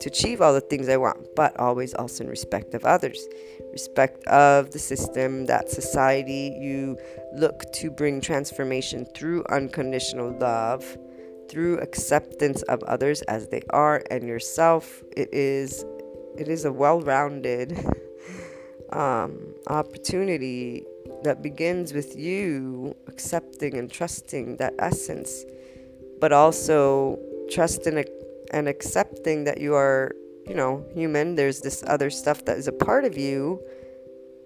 to 0.01 0.09
achieve 0.09 0.41
all 0.41 0.53
the 0.53 0.61
things 0.61 0.89
I 0.89 0.97
want, 0.97 1.35
but 1.35 1.59
always 1.59 1.95
also 1.95 2.25
in 2.25 2.31
respect 2.31 2.75
of 2.75 2.85
others, 2.85 3.27
respect 3.73 4.25
of 4.27 4.71
the 4.71 4.79
system, 4.79 5.47
that 5.47 5.69
society. 5.69 6.57
You 6.61 6.99
look 7.35 7.71
to 7.75 7.91
bring 7.91 8.21
transformation 8.21 9.07
through 9.15 9.45
unconditional 9.51 10.37
love, 10.39 10.85
through 11.49 11.79
acceptance 11.79 12.63
of 12.63 12.83
others 12.85 13.23
as 13.23 13.49
they 13.49 13.63
are, 13.71 14.03
and 14.11 14.27
yourself. 14.27 15.03
It 15.17 15.33
is, 15.33 15.85
it 16.37 16.49
is 16.49 16.65
a 16.65 16.73
well-rounded 16.73 17.79
um, 18.93 19.55
opportunity 19.69 20.85
that 21.23 21.43
begins 21.43 21.93
with 21.93 22.17
you 22.17 22.95
accepting 23.09 23.77
and 23.79 23.91
trusting 23.91 24.57
that 24.57 24.75
essence, 24.79 25.45
but 26.21 26.33
also 26.33 27.19
trust 27.51 27.87
in 27.87 27.99
a 27.99 28.05
and 28.55 28.69
accepting 28.69 29.43
that 29.45 29.61
you 29.61 29.75
are, 29.75 30.15
you 30.47 30.55
know, 30.55 30.87
human. 30.95 31.35
There's 31.35 31.61
this 31.61 31.83
other 31.89 32.09
stuff 32.09 32.45
that 32.45 32.57
is 32.57 32.69
a 32.69 32.73
part 32.73 33.05
of 33.05 33.19
you, 33.19 33.61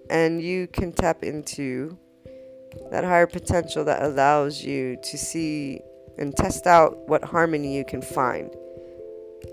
and 0.09 0.41
you 0.41 0.67
can 0.67 0.91
tap 0.91 1.23
into 1.23 1.95
that 2.89 3.03
higher 3.03 3.27
potential 3.27 3.85
that 3.85 4.01
allows 4.01 4.63
you 4.63 4.97
to 5.03 5.17
see 5.17 5.81
and 6.17 6.35
test 6.35 6.65
out 6.65 7.07
what 7.07 7.23
harmony 7.23 7.77
you 7.77 7.85
can 7.85 8.01
find 8.01 8.49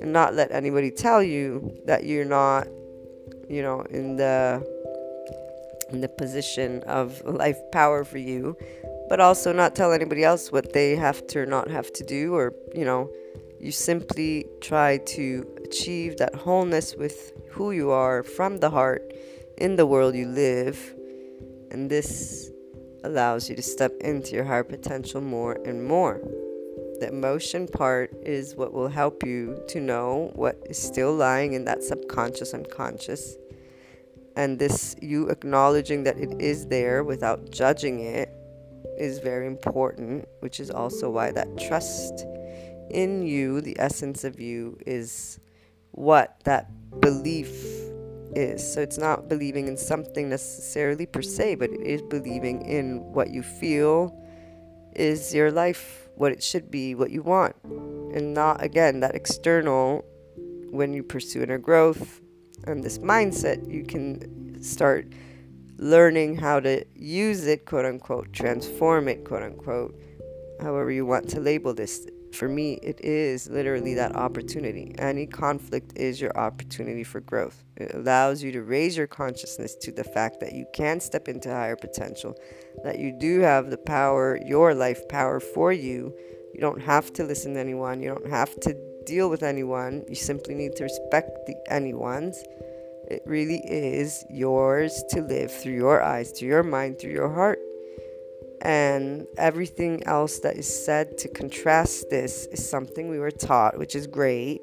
and 0.00 0.12
not 0.12 0.34
let 0.34 0.50
anybody 0.50 0.90
tell 0.90 1.22
you 1.22 1.78
that 1.84 2.04
you're 2.04 2.24
not, 2.24 2.66
you 3.48 3.62
know, 3.62 3.82
in 3.90 4.16
the 4.16 4.64
in 5.90 6.00
the 6.00 6.08
position 6.08 6.82
of 6.84 7.22
life 7.24 7.58
power 7.72 8.04
for 8.04 8.18
you, 8.18 8.56
but 9.08 9.20
also 9.20 9.52
not 9.52 9.76
tell 9.76 9.92
anybody 9.92 10.24
else 10.24 10.50
what 10.50 10.72
they 10.72 10.96
have 10.96 11.26
to 11.28 11.40
or 11.40 11.46
not 11.46 11.70
have 11.70 11.92
to 11.92 12.02
do, 12.04 12.34
or, 12.34 12.54
you 12.74 12.84
know, 12.84 13.08
you 13.60 13.72
simply 13.72 14.46
try 14.60 14.98
to 14.98 15.46
achieve 15.64 16.18
that 16.18 16.34
wholeness 16.34 16.94
with 16.94 17.32
who 17.50 17.70
you 17.70 17.90
are 17.90 18.22
from 18.22 18.58
the 18.58 18.70
heart 18.70 19.12
in 19.58 19.76
the 19.76 19.86
world 19.86 20.14
you 20.14 20.26
live. 20.26 20.94
And 21.70 21.90
this 21.90 22.50
allows 23.04 23.48
you 23.48 23.56
to 23.56 23.62
step 23.62 23.92
into 24.00 24.34
your 24.34 24.44
higher 24.44 24.64
potential 24.64 25.20
more 25.20 25.58
and 25.64 25.84
more. 25.84 26.20
The 27.00 27.08
emotion 27.08 27.66
part 27.68 28.12
is 28.22 28.56
what 28.56 28.72
will 28.72 28.88
help 28.88 29.24
you 29.24 29.62
to 29.68 29.80
know 29.80 30.30
what 30.34 30.56
is 30.68 30.78
still 30.78 31.14
lying 31.14 31.52
in 31.52 31.64
that 31.64 31.82
subconscious 31.82 32.54
unconscious. 32.54 33.36
And 34.34 34.58
this, 34.58 34.94
you 35.00 35.28
acknowledging 35.28 36.04
that 36.04 36.18
it 36.18 36.40
is 36.40 36.66
there 36.66 37.04
without 37.04 37.50
judging 37.50 38.00
it, 38.00 38.30
is 38.98 39.18
very 39.18 39.46
important, 39.46 40.26
which 40.40 40.60
is 40.60 40.70
also 40.70 41.10
why 41.10 41.30
that 41.32 41.58
trust 41.58 42.26
in 42.90 43.26
you, 43.26 43.60
the 43.60 43.78
essence 43.78 44.24
of 44.24 44.40
you, 44.40 44.78
is 44.86 45.40
what 45.92 46.40
that 46.44 46.70
belief 47.00 47.50
is. 48.34 48.74
So 48.74 48.80
it's 48.80 48.98
not 48.98 49.28
believing 49.28 49.68
in 49.68 49.76
something 49.76 50.28
necessarily 50.28 51.06
per 51.06 51.22
se, 51.22 51.56
but 51.56 51.70
it 51.70 51.80
is 51.80 52.02
believing 52.02 52.62
in 52.62 53.00
what 53.12 53.30
you 53.30 53.42
feel 53.42 54.14
is 54.94 55.34
your 55.34 55.50
life 55.50 56.08
what 56.16 56.32
it 56.32 56.42
should 56.42 56.70
be, 56.70 56.94
what 56.94 57.10
you 57.10 57.22
want, 57.22 57.54
and 57.64 58.32
not 58.32 58.62
again 58.62 59.00
that 59.00 59.14
external. 59.14 60.04
When 60.70 60.92
you 60.92 61.02
pursue 61.02 61.42
inner 61.42 61.58
growth 61.58 62.20
and 62.64 62.82
this 62.82 62.98
mindset, 62.98 63.70
you 63.70 63.84
can 63.84 64.62
start 64.62 65.06
learning 65.78 66.36
how 66.36 66.60
to 66.60 66.84
use 66.94 67.46
it, 67.46 67.66
quote 67.66 67.84
unquote, 67.84 68.32
transform 68.32 69.08
it, 69.08 69.24
quote 69.24 69.42
unquote, 69.42 69.98
however 70.60 70.90
you 70.90 71.06
want 71.06 71.28
to 71.30 71.40
label 71.40 71.72
this 71.72 72.06
for 72.36 72.48
me, 72.48 72.74
it 72.82 73.00
is 73.00 73.48
literally 73.48 73.94
that 73.94 74.14
opportunity. 74.14 74.94
Any 74.98 75.26
conflict 75.26 75.92
is 75.96 76.20
your 76.20 76.36
opportunity 76.36 77.02
for 77.02 77.20
growth. 77.20 77.64
It 77.76 77.94
allows 77.94 78.42
you 78.42 78.52
to 78.52 78.62
raise 78.62 78.96
your 78.96 79.06
consciousness 79.06 79.74
to 79.82 79.92
the 79.92 80.04
fact 80.04 80.40
that 80.40 80.52
you 80.52 80.66
can 80.72 81.00
step 81.00 81.28
into 81.28 81.50
higher 81.50 81.76
potential, 81.76 82.34
that 82.84 82.98
you 82.98 83.12
do 83.18 83.40
have 83.40 83.70
the 83.70 83.78
power, 83.78 84.38
your 84.44 84.74
life 84.74 85.08
power 85.08 85.40
for 85.40 85.72
you. 85.72 86.14
You 86.54 86.60
don't 86.60 86.80
have 86.82 87.12
to 87.14 87.24
listen 87.24 87.54
to 87.54 87.60
anyone, 87.60 88.02
you 88.02 88.08
don't 88.08 88.30
have 88.30 88.58
to 88.60 88.74
deal 89.06 89.30
with 89.30 89.42
anyone. 89.42 90.04
You 90.08 90.16
simply 90.16 90.54
need 90.54 90.76
to 90.76 90.84
respect 90.84 91.46
the 91.46 91.56
anyone's. 91.70 92.42
It 93.08 93.22
really 93.24 93.62
is 93.64 94.24
yours 94.28 95.04
to 95.10 95.22
live 95.22 95.52
through 95.52 95.74
your 95.74 96.02
eyes, 96.02 96.32
through 96.32 96.48
your 96.48 96.64
mind, 96.64 96.98
through 96.98 97.12
your 97.12 97.32
heart. 97.32 97.60
And 98.66 99.28
everything 99.38 100.04
else 100.08 100.40
that 100.40 100.56
is 100.56 100.66
said 100.66 101.18
to 101.18 101.28
contrast 101.28 102.10
this 102.10 102.46
is 102.46 102.68
something 102.68 103.08
we 103.08 103.20
were 103.20 103.30
taught, 103.30 103.78
which 103.78 103.94
is 103.94 104.08
great, 104.08 104.60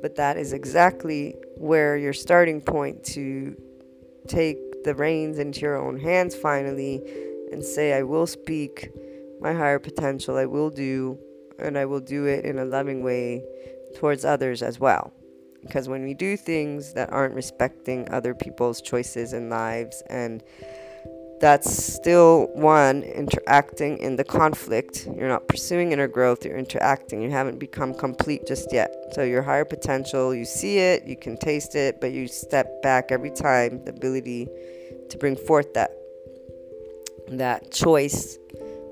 but 0.00 0.16
that 0.16 0.38
is 0.38 0.54
exactly 0.54 1.34
where 1.58 1.98
your 1.98 2.14
starting 2.14 2.62
point 2.62 3.04
to 3.04 3.54
take 4.26 4.56
the 4.84 4.94
reins 4.94 5.38
into 5.38 5.60
your 5.60 5.76
own 5.76 6.00
hands 6.00 6.34
finally 6.34 7.02
and 7.52 7.62
say, 7.62 7.92
I 7.92 8.04
will 8.04 8.26
speak 8.26 8.88
my 9.38 9.52
higher 9.52 9.78
potential, 9.78 10.38
I 10.38 10.46
will 10.46 10.70
do, 10.70 11.18
and 11.58 11.76
I 11.76 11.84
will 11.84 12.00
do 12.00 12.24
it 12.24 12.46
in 12.46 12.58
a 12.58 12.64
loving 12.64 13.02
way 13.02 13.44
towards 13.96 14.24
others 14.24 14.62
as 14.62 14.80
well. 14.80 15.12
Because 15.60 15.90
when 15.90 16.04
we 16.04 16.14
do 16.14 16.38
things 16.38 16.94
that 16.94 17.12
aren't 17.12 17.34
respecting 17.34 18.10
other 18.10 18.34
people's 18.34 18.80
choices 18.80 19.34
and 19.34 19.50
lives 19.50 20.02
and 20.08 20.42
that's 21.42 21.92
still 21.94 22.46
one 22.54 23.02
interacting 23.02 23.98
in 23.98 24.14
the 24.14 24.22
conflict. 24.22 25.08
You're 25.12 25.28
not 25.28 25.48
pursuing 25.48 25.90
inner 25.90 26.06
growth, 26.06 26.44
you're 26.44 26.56
interacting. 26.56 27.20
You 27.20 27.30
haven't 27.30 27.58
become 27.58 27.94
complete 27.94 28.46
just 28.46 28.72
yet. 28.72 28.94
So, 29.12 29.24
your 29.24 29.42
higher 29.42 29.64
potential, 29.64 30.32
you 30.32 30.44
see 30.44 30.78
it, 30.78 31.04
you 31.04 31.16
can 31.16 31.36
taste 31.36 31.74
it, 31.74 32.00
but 32.00 32.12
you 32.12 32.28
step 32.28 32.80
back 32.80 33.10
every 33.10 33.32
time. 33.32 33.84
The 33.84 33.90
ability 33.90 34.46
to 35.10 35.18
bring 35.18 35.34
forth 35.34 35.74
that 35.74 35.90
that 37.26 37.72
choice 37.72 38.38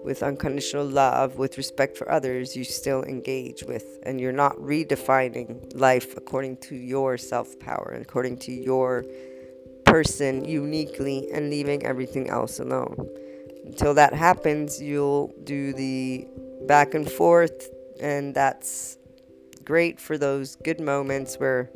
with 0.02 0.22
unconditional 0.22 0.86
love, 0.86 1.36
with 1.36 1.56
respect 1.56 1.96
for 1.96 2.10
others, 2.10 2.56
you 2.56 2.64
still 2.64 3.04
engage 3.04 3.62
with, 3.62 3.98
and 4.04 4.20
you're 4.20 4.32
not 4.32 4.56
redefining 4.56 5.70
life 5.74 6.16
according 6.16 6.56
to 6.56 6.74
your 6.74 7.16
self 7.16 7.60
power 7.60 7.96
according 8.00 8.38
to 8.38 8.52
your 8.52 9.04
person 9.90 10.44
uniquely 10.44 11.28
and 11.32 11.50
leaving 11.50 11.84
everything 11.84 12.30
else 12.30 12.58
alone. 12.60 13.08
Until 13.66 13.94
that 13.94 14.14
happens, 14.14 14.80
you'll 14.80 15.32
do 15.44 15.72
the 15.72 16.26
back 16.66 16.94
and 16.94 17.10
forth, 17.10 17.68
and 18.00 18.34
that's 18.34 18.98
great 19.64 20.00
for 20.00 20.18
those 20.18 20.56
good 20.56 20.80
moments 20.80 21.36
where 21.36 21.70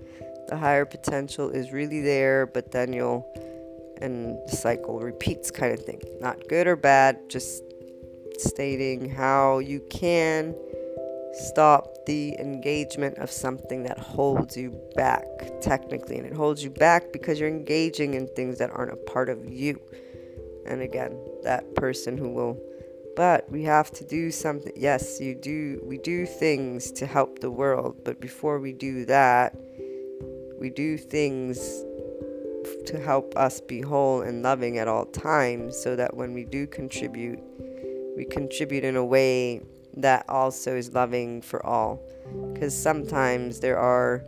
the 0.49 0.57
higher 0.57 0.85
potential 0.85 1.51
is 1.51 1.73
really 1.73 2.01
there, 2.01 2.47
but 2.47 2.73
then 2.73 2.93
you'll, 2.93 3.25
and 4.01 4.37
the 4.49 4.57
cycle 4.57 5.01
repeats 5.01 5.51
kind 5.51 5.73
of 5.73 5.85
thing. 5.85 6.01
Not 6.21 6.49
good 6.49 6.67
or 6.67 6.77
bad, 6.77 7.29
just 7.29 7.63
stating 8.39 9.11
how 9.11 9.59
you 9.59 9.81
can 9.91 10.55
stop 11.33 11.94
the 12.07 12.35
engagement 12.39 13.19
of 13.19 13.31
something 13.31 13.83
that 13.85 13.99
holds 13.99 14.57
you 14.57 14.79
back, 14.95 15.25
technically. 15.61 16.19
And 16.19 16.27
it 16.27 16.35
holds 16.35 16.63
you 16.63 16.71
back 16.71 17.13
because 17.13 17.39
you're 17.41 17.49
engaging 17.49 18.15
in 18.15 18.27
things 18.29 18.59
that 18.59 18.71
aren't 18.71 18.93
a 18.93 18.97
part 18.97 19.29
of 19.29 19.45
you. 19.47 19.81
And 20.67 20.81
again, 20.81 21.19
that 21.43 21.75
person 21.75 22.17
who 22.17 22.31
will. 22.31 22.61
But 23.17 23.49
we 23.51 23.63
have 23.63 23.93
to 23.93 24.05
do 24.05 24.31
something. 24.31 24.73
Yes, 24.75 25.21
you 25.21 25.35
do. 25.35 25.81
We 25.85 25.99
do 25.99 26.27
things 26.27 26.91
to 26.93 27.07
help 27.07 27.39
the 27.39 27.51
world. 27.51 27.97
But 28.05 28.21
before 28.21 28.59
we 28.59 28.73
do 28.73 29.05
that, 29.05 29.55
we 30.59 30.71
do 30.71 30.99
things 30.99 31.85
to 32.87 33.01
help 33.05 33.37
us 33.37 33.61
be 33.61 33.81
whole 33.81 34.23
and 34.23 34.43
loving 34.43 34.79
at 34.79 34.89
all 34.89 35.05
times 35.07 35.77
so 35.81 35.97
that 35.97 36.17
when 36.17 36.33
we 36.33 36.45
do 36.45 36.67
contribute, 36.67 37.39
we 38.17 38.25
contribute 38.25 38.85
in 38.85 38.97
a 38.97 39.05
way 39.05 39.61
that 39.97 40.29
also 40.29 40.77
is 40.77 40.93
loving 40.93 41.43
for 41.43 41.65
all. 41.65 42.01
Because 42.53 42.77
sometimes 42.77 43.61
there 43.61 43.79
are 43.79 44.25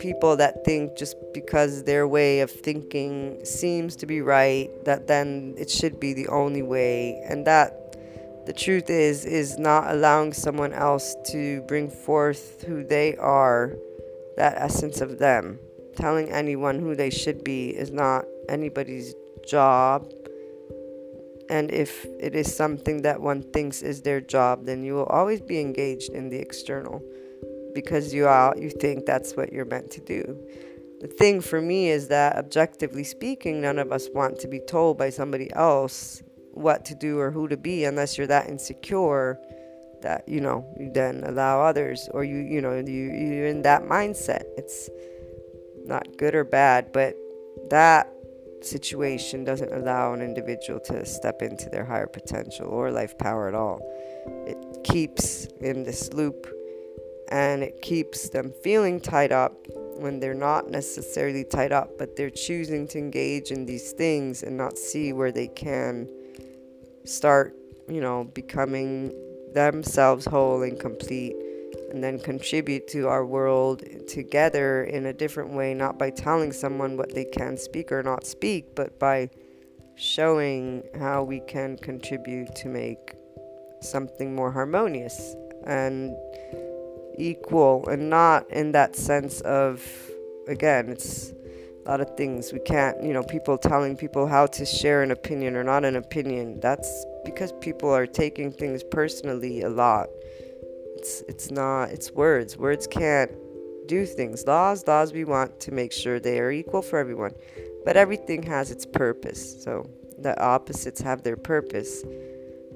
people 0.00 0.36
that 0.36 0.64
think 0.64 0.96
just 0.96 1.16
because 1.32 1.84
their 1.84 2.06
way 2.06 2.40
of 2.40 2.50
thinking 2.50 3.44
seems 3.44 3.96
to 3.96 4.06
be 4.06 4.20
right 4.20 4.68
that 4.84 5.06
then 5.06 5.54
it 5.56 5.70
should 5.70 5.98
be 5.98 6.12
the 6.12 6.28
only 6.28 6.62
way 6.62 7.20
and 7.28 7.46
that 7.46 7.96
the 8.46 8.52
truth 8.52 8.88
is 8.88 9.24
is 9.24 9.58
not 9.58 9.90
allowing 9.90 10.32
someone 10.32 10.72
else 10.72 11.16
to 11.24 11.60
bring 11.62 11.88
forth 11.90 12.62
who 12.62 12.84
they 12.84 13.16
are 13.16 13.74
that 14.36 14.54
essence 14.56 15.00
of 15.00 15.18
them 15.18 15.58
telling 15.96 16.30
anyone 16.30 16.78
who 16.78 16.94
they 16.94 17.10
should 17.10 17.42
be 17.42 17.70
is 17.70 17.90
not 17.90 18.24
anybody's 18.48 19.14
job. 19.46 20.08
And 21.48 21.70
if 21.70 22.04
it 22.20 22.34
is 22.34 22.54
something 22.54 23.02
that 23.02 23.20
one 23.20 23.42
thinks 23.52 23.82
is 23.82 24.02
their 24.02 24.20
job, 24.20 24.66
then 24.66 24.82
you 24.82 24.94
will 24.94 25.06
always 25.06 25.40
be 25.40 25.60
engaged 25.60 26.10
in 26.10 26.28
the 26.28 26.38
external 26.38 27.02
because 27.74 28.12
you 28.14 28.26
are 28.26 28.54
you 28.56 28.70
think 28.70 29.06
that's 29.06 29.36
what 29.36 29.52
you're 29.52 29.66
meant 29.66 29.90
to 29.92 30.00
do. 30.00 30.22
The 31.00 31.08
thing 31.08 31.40
for 31.40 31.60
me 31.60 31.90
is 31.90 32.08
that 32.08 32.36
objectively 32.36 33.04
speaking, 33.04 33.60
none 33.60 33.78
of 33.78 33.92
us 33.92 34.08
want 34.14 34.38
to 34.40 34.48
be 34.48 34.60
told 34.60 34.96
by 34.96 35.10
somebody 35.10 35.52
else 35.52 36.22
what 36.52 36.86
to 36.86 36.94
do 36.94 37.18
or 37.18 37.30
who 37.30 37.48
to 37.48 37.56
be 37.56 37.84
unless 37.84 38.16
you're 38.16 38.26
that 38.26 38.48
insecure 38.48 39.38
that 40.00 40.26
you 40.28 40.40
know 40.40 40.64
you 40.78 40.90
then 40.92 41.22
allow 41.26 41.60
others 41.60 42.08
or 42.12 42.24
you 42.24 42.38
you 42.38 42.60
know 42.60 42.74
you 42.74 43.04
you're 43.12 43.46
in 43.46 43.62
that 43.62 43.82
mindset. 43.82 44.44
It's 44.56 44.88
not 45.86 46.16
good 46.16 46.34
or 46.34 46.44
bad, 46.44 46.92
but 46.92 47.16
that 47.70 48.12
situation 48.62 49.44
doesn't 49.44 49.72
allow 49.72 50.12
an 50.12 50.22
individual 50.22 50.80
to 50.80 51.04
step 51.06 51.42
into 51.42 51.68
their 51.70 51.84
higher 51.84 52.06
potential 52.06 52.66
or 52.66 52.90
life 52.90 53.16
power 53.18 53.48
at 53.48 53.54
all. 53.54 53.80
It 54.46 54.84
keeps 54.84 55.46
in 55.60 55.84
this 55.84 56.12
loop 56.12 56.52
and 57.28 57.62
it 57.62 57.82
keeps 57.82 58.28
them 58.28 58.52
feeling 58.62 59.00
tied 59.00 59.32
up 59.32 59.54
when 59.98 60.20
they're 60.20 60.34
not 60.34 60.70
necessarily 60.70 61.44
tied 61.44 61.72
up, 61.72 61.98
but 61.98 62.16
they're 62.16 62.30
choosing 62.30 62.86
to 62.88 62.98
engage 62.98 63.50
in 63.50 63.66
these 63.66 63.92
things 63.92 64.42
and 64.42 64.56
not 64.56 64.78
see 64.78 65.12
where 65.12 65.32
they 65.32 65.48
can 65.48 66.08
start, 67.04 67.56
you 67.88 68.00
know, 68.00 68.24
becoming 68.24 69.12
themselves 69.54 70.26
whole 70.26 70.62
and 70.62 70.78
complete 70.78 71.34
and 71.90 72.02
then 72.02 72.18
contribute 72.18 72.88
to 72.88 73.08
our 73.08 73.24
world 73.24 73.82
together 74.08 74.84
in 74.84 75.06
a 75.06 75.12
different 75.12 75.52
way, 75.52 75.74
not 75.74 75.98
by 75.98 76.10
telling 76.10 76.52
someone 76.52 76.96
what 76.96 77.14
they 77.14 77.24
can 77.24 77.56
speak 77.56 77.92
or 77.92 78.02
not 78.02 78.26
speak, 78.26 78.74
but 78.74 78.98
by 78.98 79.30
showing 79.96 80.82
how 80.98 81.22
we 81.22 81.40
can 81.40 81.76
contribute 81.78 82.54
to 82.54 82.68
make 82.68 83.14
something 83.80 84.34
more 84.34 84.52
harmonious 84.52 85.34
and 85.66 86.14
equal 87.18 87.86
and 87.88 88.10
not 88.10 88.48
in 88.50 88.72
that 88.72 88.94
sense 88.94 89.40
of 89.40 89.82
again 90.48 90.88
it's 90.90 91.32
a 91.84 91.88
lot 91.88 92.00
of 92.00 92.16
things. 92.16 92.52
We 92.52 92.58
can't 92.58 93.00
you 93.02 93.12
know 93.12 93.22
people 93.22 93.56
telling 93.56 93.96
people 93.96 94.26
how 94.26 94.46
to 94.46 94.66
share 94.66 95.02
an 95.02 95.12
opinion 95.12 95.56
or 95.56 95.64
not 95.64 95.84
an 95.84 95.96
opinion. 95.96 96.60
That's 96.60 97.06
because 97.24 97.52
people 97.60 97.90
are 97.94 98.06
taking 98.06 98.52
things 98.52 98.82
personally 98.82 99.62
a 99.62 99.68
lot 99.68 100.08
it's 100.96 101.22
it's 101.28 101.50
not 101.50 101.90
it's 101.90 102.10
words. 102.10 102.56
Words 102.56 102.86
can't 102.86 103.30
do 103.86 104.04
things. 104.04 104.46
Laws 104.46 104.86
laws 104.86 105.12
we 105.12 105.24
want 105.24 105.60
to 105.60 105.70
make 105.72 105.92
sure 105.92 106.18
they 106.18 106.40
are 106.40 106.50
equal 106.50 106.82
for 106.82 106.98
everyone 106.98 107.32
but 107.86 107.96
everything 107.96 108.42
has 108.42 108.72
its 108.72 108.84
purpose. 108.84 109.62
So 109.62 109.88
the 110.18 110.38
opposites 110.42 111.00
have 111.00 111.22
their 111.22 111.36
purpose 111.36 112.04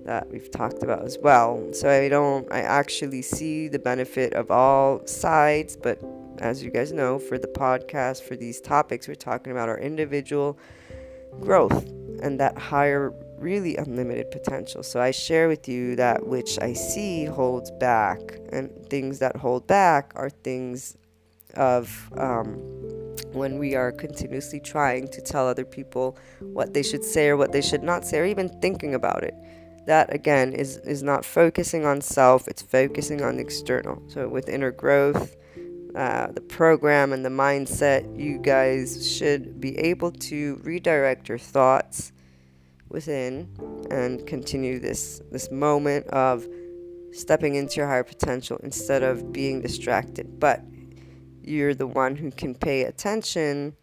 that 0.05 0.31
we've 0.31 0.51
talked 0.53 0.85
about 0.85 1.05
as 1.05 1.19
well. 1.21 1.73
So 1.73 1.91
I 1.91 2.09
don't, 2.09 2.51
I 2.51 2.61
actually 2.61 3.23
see 3.23 3.67
the 3.67 3.81
benefit 3.81 4.33
of 4.35 4.53
all 4.53 5.05
sides, 5.09 5.77
but 5.77 6.01
as 6.39 6.63
you 6.63 6.71
guys 6.71 6.93
know, 6.93 7.19
for 7.19 7.39
the 7.39 7.49
podcast, 7.49 8.23
for 8.23 8.37
these 8.37 8.61
topics, 8.61 9.09
we're 9.09 9.17
talking 9.17 9.51
about 9.51 9.69
our 9.69 9.79
individual 9.79 10.57
growth 11.41 11.85
and 12.23 12.39
that 12.39 12.57
higher, 12.57 13.13
really 13.41 13.77
unlimited 13.77 14.31
potential. 14.31 14.83
So 14.83 15.01
I 15.01 15.11
share 15.11 15.49
with 15.49 15.69
you 15.69 15.97
that 15.97 16.27
which 16.27 16.59
I 16.61 16.73
see 16.73 17.25
holds 17.25 17.71
back, 17.73 18.21
and 18.53 18.71
things 18.89 19.19
that 19.19 19.37
hold 19.37 19.67
back 19.67 20.13
are 20.15 20.31
things 20.31 20.97
of 21.55 22.11
um, 22.17 22.55
when 23.33 23.59
we 23.59 23.75
are 23.75 23.91
continuously 23.91 24.61
trying 24.61 25.09
to 25.09 25.21
tell 25.21 25.49
other 25.49 25.65
people 25.65 26.17
what 26.41 26.75
they 26.75 26.83
should 26.83 27.05
say 27.05 27.29
or 27.29 27.37
what 27.37 27.53
they 27.53 27.63
should 27.63 27.83
not 27.83 28.05
say, 28.05 28.19
or 28.19 28.27
even 28.27 28.49
thinking 28.61 28.95
about 28.95 29.25
it 29.25 29.35
that 29.87 30.13
again 30.15 30.53
is 30.53 30.77
is 30.79 31.03
not 31.03 31.25
focusing 31.25 31.87
on 31.87 32.01
self 32.01 32.47
it's 32.47 32.63
focusing 32.63 33.23
on 33.23 33.39
external 33.39 34.03
so 34.09 34.29
with 34.29 34.49
inner 34.49 34.71
growth 34.71 35.37
uh, 35.97 36.29
the 36.33 36.41
program 36.41 37.13
and 37.13 37.25
the 37.25 37.31
mindset 37.31 38.03
you 38.19 38.39
guys 38.39 39.11
should 39.11 39.61
be 39.61 39.77
able 39.79 40.13
to 40.13 40.61
redirect 40.63 41.29
your 41.29 41.39
thoughts 41.39 42.13
within 42.91 43.49
and 43.91 44.27
continue 44.27 44.79
this 44.79 45.23
this 45.31 45.51
moment 45.51 46.07
of 46.09 46.47
stepping 47.13 47.55
into 47.55 47.77
your 47.77 47.87
higher 47.87 48.05
potential 48.05 48.59
instead 48.63 49.03
of 49.03 49.33
being 49.33 49.61
distracted. 49.61 50.39
But 50.39 50.63
you're 51.43 51.75
the 51.75 51.87
one 51.87 52.17
who 52.17 52.31
can 52.31 52.55
pay 52.55 52.83
attention 52.83 53.75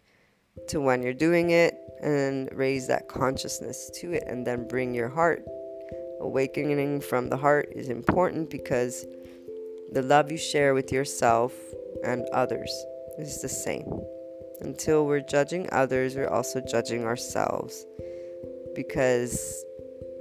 to 0.68 0.80
when 0.80 1.02
you're 1.02 1.12
doing 1.12 1.50
it 1.50 1.74
and 2.02 2.48
raise 2.52 2.86
that 2.88 3.08
consciousness 3.08 3.90
to 4.00 4.12
it 4.12 4.24
and 4.26 4.46
then 4.46 4.68
bring 4.68 4.94
your 4.94 5.08
heart. 5.08 5.44
Awakening 6.20 7.00
from 7.00 7.28
the 7.28 7.36
heart 7.36 7.68
is 7.72 7.88
important 7.88 8.50
because 8.50 9.04
the 9.92 10.02
love 10.02 10.30
you 10.30 10.38
share 10.38 10.74
with 10.74 10.92
yourself 10.92 11.52
and 12.04 12.26
others 12.32 12.70
is 13.18 13.40
the 13.40 13.48
same. 13.48 14.00
Until 14.60 15.06
we're 15.06 15.20
judging 15.20 15.68
others, 15.70 16.16
we're 16.16 16.28
also 16.28 16.60
judging 16.60 17.04
ourselves 17.04 17.86
because 18.78 19.64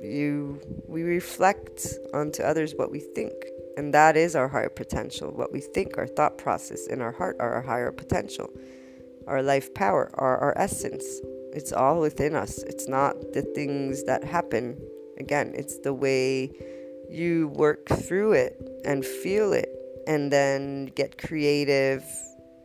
you 0.02 0.60
we 0.88 1.04
reflect 1.04 2.00
onto 2.12 2.42
others 2.42 2.74
what 2.76 2.90
we 2.90 3.00
think 3.00 3.34
and 3.78 3.94
that 3.94 4.18
is 4.18 4.36
our 4.36 4.48
higher 4.48 4.70
potential. 4.84 5.30
What 5.32 5.52
we 5.54 5.62
think 5.62 6.00
our 6.00 6.08
thought 6.08 6.40
process 6.40 6.88
in 6.88 7.00
our 7.00 7.12
heart 7.12 7.36
are 7.40 7.54
our 7.54 7.62
higher 7.62 7.92
potential. 7.92 8.50
Our 9.28 9.44
life 9.44 9.72
power 9.76 10.10
our, 10.16 10.36
our 10.40 10.58
essence. 10.58 11.06
It's 11.54 11.72
all 11.72 12.00
within 12.00 12.34
us. 12.36 12.64
It's 12.64 12.88
not 12.88 13.14
the 13.34 13.44
things 13.44 14.04
that 14.06 14.24
happen. 14.24 14.82
Again, 15.20 15.54
it's 15.56 15.78
the 15.78 15.94
way 15.94 16.52
you 17.12 17.50
work 17.50 17.88
through 17.88 18.32
it 18.34 18.54
and 18.86 19.06
feel 19.06 19.54
it 19.54 19.70
and 20.08 20.32
then 20.32 20.88
get 20.88 21.20
creative 21.20 22.04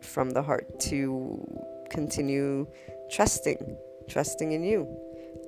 from 0.01 0.31
the 0.31 0.43
heart 0.43 0.81
to 0.89 1.47
continue 1.91 2.67
trusting, 3.11 3.77
trusting 4.09 4.53
in 4.53 4.65
you. 4.65 4.89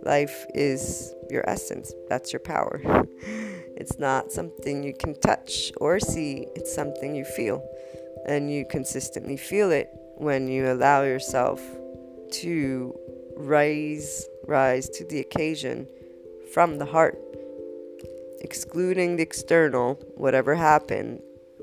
Life 0.03 0.47
is 0.55 1.15
your 1.31 1.49
essence, 1.49 1.93
that's 2.09 2.33
your 2.33 2.41
power. 2.41 2.81
it's 3.77 3.99
not 3.99 4.33
something 4.33 4.83
you 4.83 4.95
can 4.95 5.19
touch 5.21 5.73
or 5.79 5.99
see, 5.99 6.47
it's 6.55 6.75
something 6.75 7.15
you 7.15 7.25
feel. 7.25 7.67
And 8.27 8.51
you 8.51 8.65
consistently 8.65 9.37
feel 9.37 9.71
it 9.71 9.89
when 10.17 10.49
you 10.49 10.71
allow 10.71 11.03
yourself 11.03 11.61
to 12.43 12.99
rise 13.37 14.27
rise 14.47 14.89
to 14.89 15.05
the 15.05 15.21
occasion 15.21 15.89
from 16.53 16.79
the 16.79 16.85
heart, 16.85 17.19
excluding 18.41 19.17
the 19.17 19.23
external, 19.23 19.95
whatever 20.17 20.55
happened, 20.55 21.21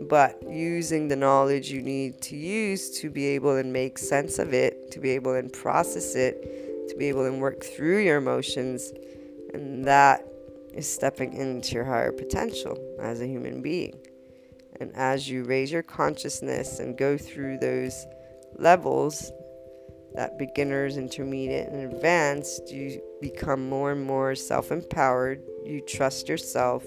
but 0.10 0.42
using 0.50 1.08
the 1.08 1.16
knowledge 1.16 1.70
you 1.70 1.82
need 1.82 2.22
to 2.22 2.36
use 2.36 2.90
to 3.00 3.10
be 3.10 3.28
able 3.28 3.56
and 3.56 3.72
make 3.72 3.98
sense 3.98 4.40
of 4.40 4.54
it, 4.54 4.92
to 4.92 5.00
be 5.00 5.12
able 5.12 5.34
and 5.36 5.54
process 5.54 6.16
it, 6.16 6.71
to 6.92 6.98
be 6.98 7.08
able 7.08 7.26
to 7.26 7.38
work 7.38 7.64
through 7.64 8.00
your 8.00 8.18
emotions. 8.18 8.92
And 9.54 9.86
that 9.86 10.26
is 10.74 10.92
stepping 10.92 11.34
into 11.34 11.74
your 11.74 11.86
higher 11.86 12.12
potential 12.12 12.78
as 13.00 13.22
a 13.22 13.28
human 13.28 13.62
being. 13.62 13.96
And 14.80 14.92
as 14.96 15.30
you 15.30 15.44
raise 15.44 15.72
your 15.72 15.84
consciousness 15.84 16.80
and 16.80 16.98
go 16.98 17.18
through 17.18 17.60
those 17.60 18.06
levels, 18.56 19.32
that 20.16 20.38
beginners, 20.38 20.98
intermediate, 20.98 21.70
and 21.70 21.94
advanced, 21.94 22.70
you 22.72 23.02
become 23.22 23.70
more 23.70 23.92
and 23.92 24.04
more 24.04 24.36
self 24.36 24.72
empowered, 24.72 25.42
you 25.66 25.82
trust 25.82 26.28
yourself, 26.28 26.84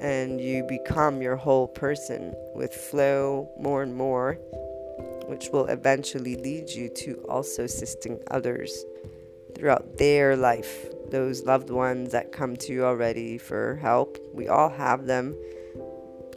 and 0.00 0.40
you 0.40 0.62
become 0.64 1.22
your 1.22 1.36
whole 1.36 1.66
person 1.66 2.34
with 2.54 2.72
flow 2.72 3.50
more 3.58 3.82
and 3.82 3.94
more, 3.94 4.34
which 5.26 5.48
will 5.52 5.66
eventually 5.66 6.36
lead 6.36 6.68
you 6.68 6.88
to 6.88 7.14
also 7.28 7.64
assisting 7.64 8.20
others 8.30 8.84
throughout 9.56 9.98
their 9.98 10.36
life. 10.36 10.86
Those 11.10 11.44
loved 11.44 11.70
ones 11.70 12.12
that 12.12 12.32
come 12.32 12.56
to 12.56 12.72
you 12.72 12.84
already 12.84 13.38
for 13.38 13.76
help, 13.76 14.18
we 14.32 14.48
all 14.48 14.68
have 14.68 15.06
them 15.06 15.34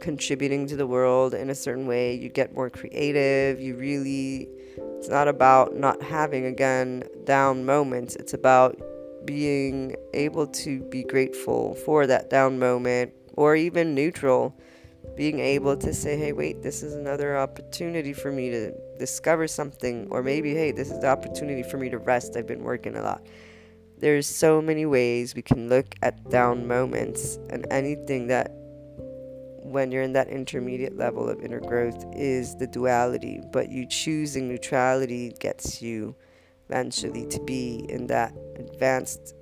contributing 0.00 0.66
to 0.66 0.76
the 0.76 0.86
world 0.86 1.34
in 1.34 1.50
a 1.50 1.54
certain 1.54 1.86
way. 1.86 2.14
You 2.14 2.28
get 2.28 2.54
more 2.54 2.70
creative, 2.70 3.60
you 3.60 3.76
really 3.76 4.48
it's 5.00 5.08
not 5.08 5.28
about 5.28 5.74
not 5.74 6.02
having, 6.02 6.44
again, 6.44 7.04
down 7.24 7.64
moments. 7.64 8.16
It's 8.16 8.34
about 8.34 8.78
being 9.24 9.96
able 10.12 10.46
to 10.46 10.80
be 10.90 11.04
grateful 11.04 11.74
for 11.74 12.06
that 12.06 12.28
down 12.28 12.58
moment 12.58 13.14
or 13.32 13.56
even 13.56 13.94
neutral. 13.94 14.54
Being 15.20 15.40
able 15.40 15.76
to 15.76 15.92
say, 15.92 16.16
hey, 16.16 16.32
wait, 16.32 16.62
this 16.62 16.82
is 16.82 16.94
another 16.94 17.36
opportunity 17.36 18.14
for 18.14 18.32
me 18.32 18.48
to 18.48 18.72
discover 18.98 19.46
something. 19.46 20.08
Or 20.10 20.22
maybe, 20.22 20.54
hey, 20.54 20.72
this 20.72 20.90
is 20.90 20.98
the 20.98 21.08
opportunity 21.08 21.62
for 21.62 21.76
me 21.76 21.90
to 21.90 21.98
rest. 21.98 22.38
I've 22.38 22.46
been 22.46 22.62
working 22.62 22.96
a 22.96 23.02
lot. 23.02 23.26
There's 23.98 24.26
so 24.26 24.62
many 24.62 24.86
ways 24.86 25.34
we 25.34 25.42
can 25.42 25.68
look 25.68 25.94
at 26.00 26.30
down 26.30 26.66
moments 26.66 27.38
and 27.50 27.66
anything 27.70 28.28
that 28.28 28.50
when 29.62 29.92
you're 29.92 30.04
in 30.04 30.14
that 30.14 30.28
intermediate 30.28 30.96
level 30.96 31.28
of 31.28 31.38
inner 31.42 31.60
growth 31.60 32.02
is 32.16 32.56
the 32.56 32.66
duality, 32.66 33.42
but 33.52 33.68
you 33.68 33.84
choosing 33.84 34.48
neutrality 34.48 35.34
gets 35.38 35.82
you 35.82 36.16
eventually 36.70 37.26
to 37.26 37.40
be 37.40 37.84
in 37.90 38.06
that 38.06 38.34
advanced 38.56 39.34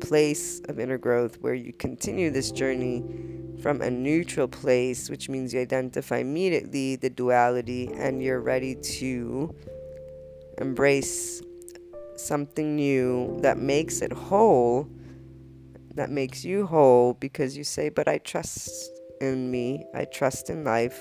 place 0.00 0.60
of 0.68 0.78
inner 0.78 0.98
growth 0.98 1.36
where 1.40 1.54
you 1.54 1.72
continue 1.72 2.30
this 2.30 2.50
journey 2.50 3.04
from 3.62 3.80
a 3.80 3.90
neutral 3.90 4.48
place, 4.48 5.08
which 5.08 5.28
means 5.28 5.54
you 5.54 5.60
identify 5.60 6.18
immediately 6.18 6.96
the 6.96 7.10
duality 7.10 7.90
and 7.94 8.22
you're 8.22 8.40
ready 8.40 8.74
to 8.74 9.54
embrace 10.58 11.42
something 12.16 12.76
new 12.76 13.38
that 13.40 13.58
makes 13.58 14.02
it 14.02 14.12
whole, 14.12 14.88
that 15.94 16.10
makes 16.10 16.44
you 16.44 16.66
whole 16.66 17.14
because 17.14 17.56
you 17.56 17.64
say, 17.64 17.88
But 17.88 18.08
I 18.08 18.18
trust 18.18 18.90
in 19.20 19.50
me. 19.50 19.84
I 19.94 20.04
trust 20.04 20.50
in 20.50 20.64
life. 20.64 21.00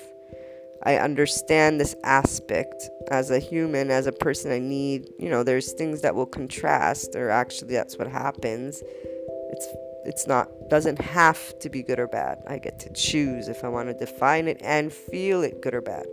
I 0.85 0.97
understand 0.97 1.79
this 1.79 1.95
aspect 2.03 2.89
as 3.09 3.31
a 3.31 3.39
human, 3.39 3.89
as 3.89 4.05
a 4.05 4.11
person. 4.11 4.51
I 4.51 4.59
need, 4.59 5.09
you 5.17 5.29
know, 5.29 5.43
there's 5.43 5.71
things 5.73 6.01
that 6.01 6.13
will 6.13 6.25
contrast, 6.25 7.15
or 7.15 7.29
actually, 7.29 7.73
that's 7.73 7.97
what 7.97 8.07
happens. 8.07 8.83
It's 9.51 9.67
it's 10.05 10.27
not 10.27 10.49
doesn't 10.69 10.99
have 10.99 11.57
to 11.59 11.69
be 11.69 11.83
good 11.83 11.99
or 11.99 12.07
bad. 12.07 12.43
I 12.47 12.57
get 12.57 12.79
to 12.79 12.91
choose 12.93 13.47
if 13.47 13.63
I 13.63 13.69
want 13.69 13.87
to 13.89 13.93
define 13.93 14.47
it 14.47 14.59
and 14.61 14.91
feel 14.91 15.41
it 15.43 15.61
good 15.61 15.73
or 15.73 15.81
bad. 15.81 16.05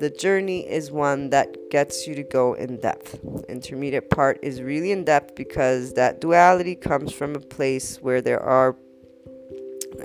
The 0.00 0.10
journey 0.10 0.68
is 0.68 0.90
one 0.90 1.30
that 1.30 1.70
gets 1.70 2.06
you 2.06 2.14
to 2.16 2.22
go 2.22 2.54
in 2.54 2.80
depth. 2.80 3.20
Intermediate 3.48 4.10
part 4.10 4.38
is 4.42 4.60
really 4.60 4.90
in 4.90 5.04
depth 5.04 5.34
because 5.34 5.94
that 5.94 6.20
duality 6.20 6.74
comes 6.74 7.12
from 7.12 7.36
a 7.36 7.40
place 7.40 7.98
where 8.00 8.20
there 8.20 8.40
are 8.40 8.76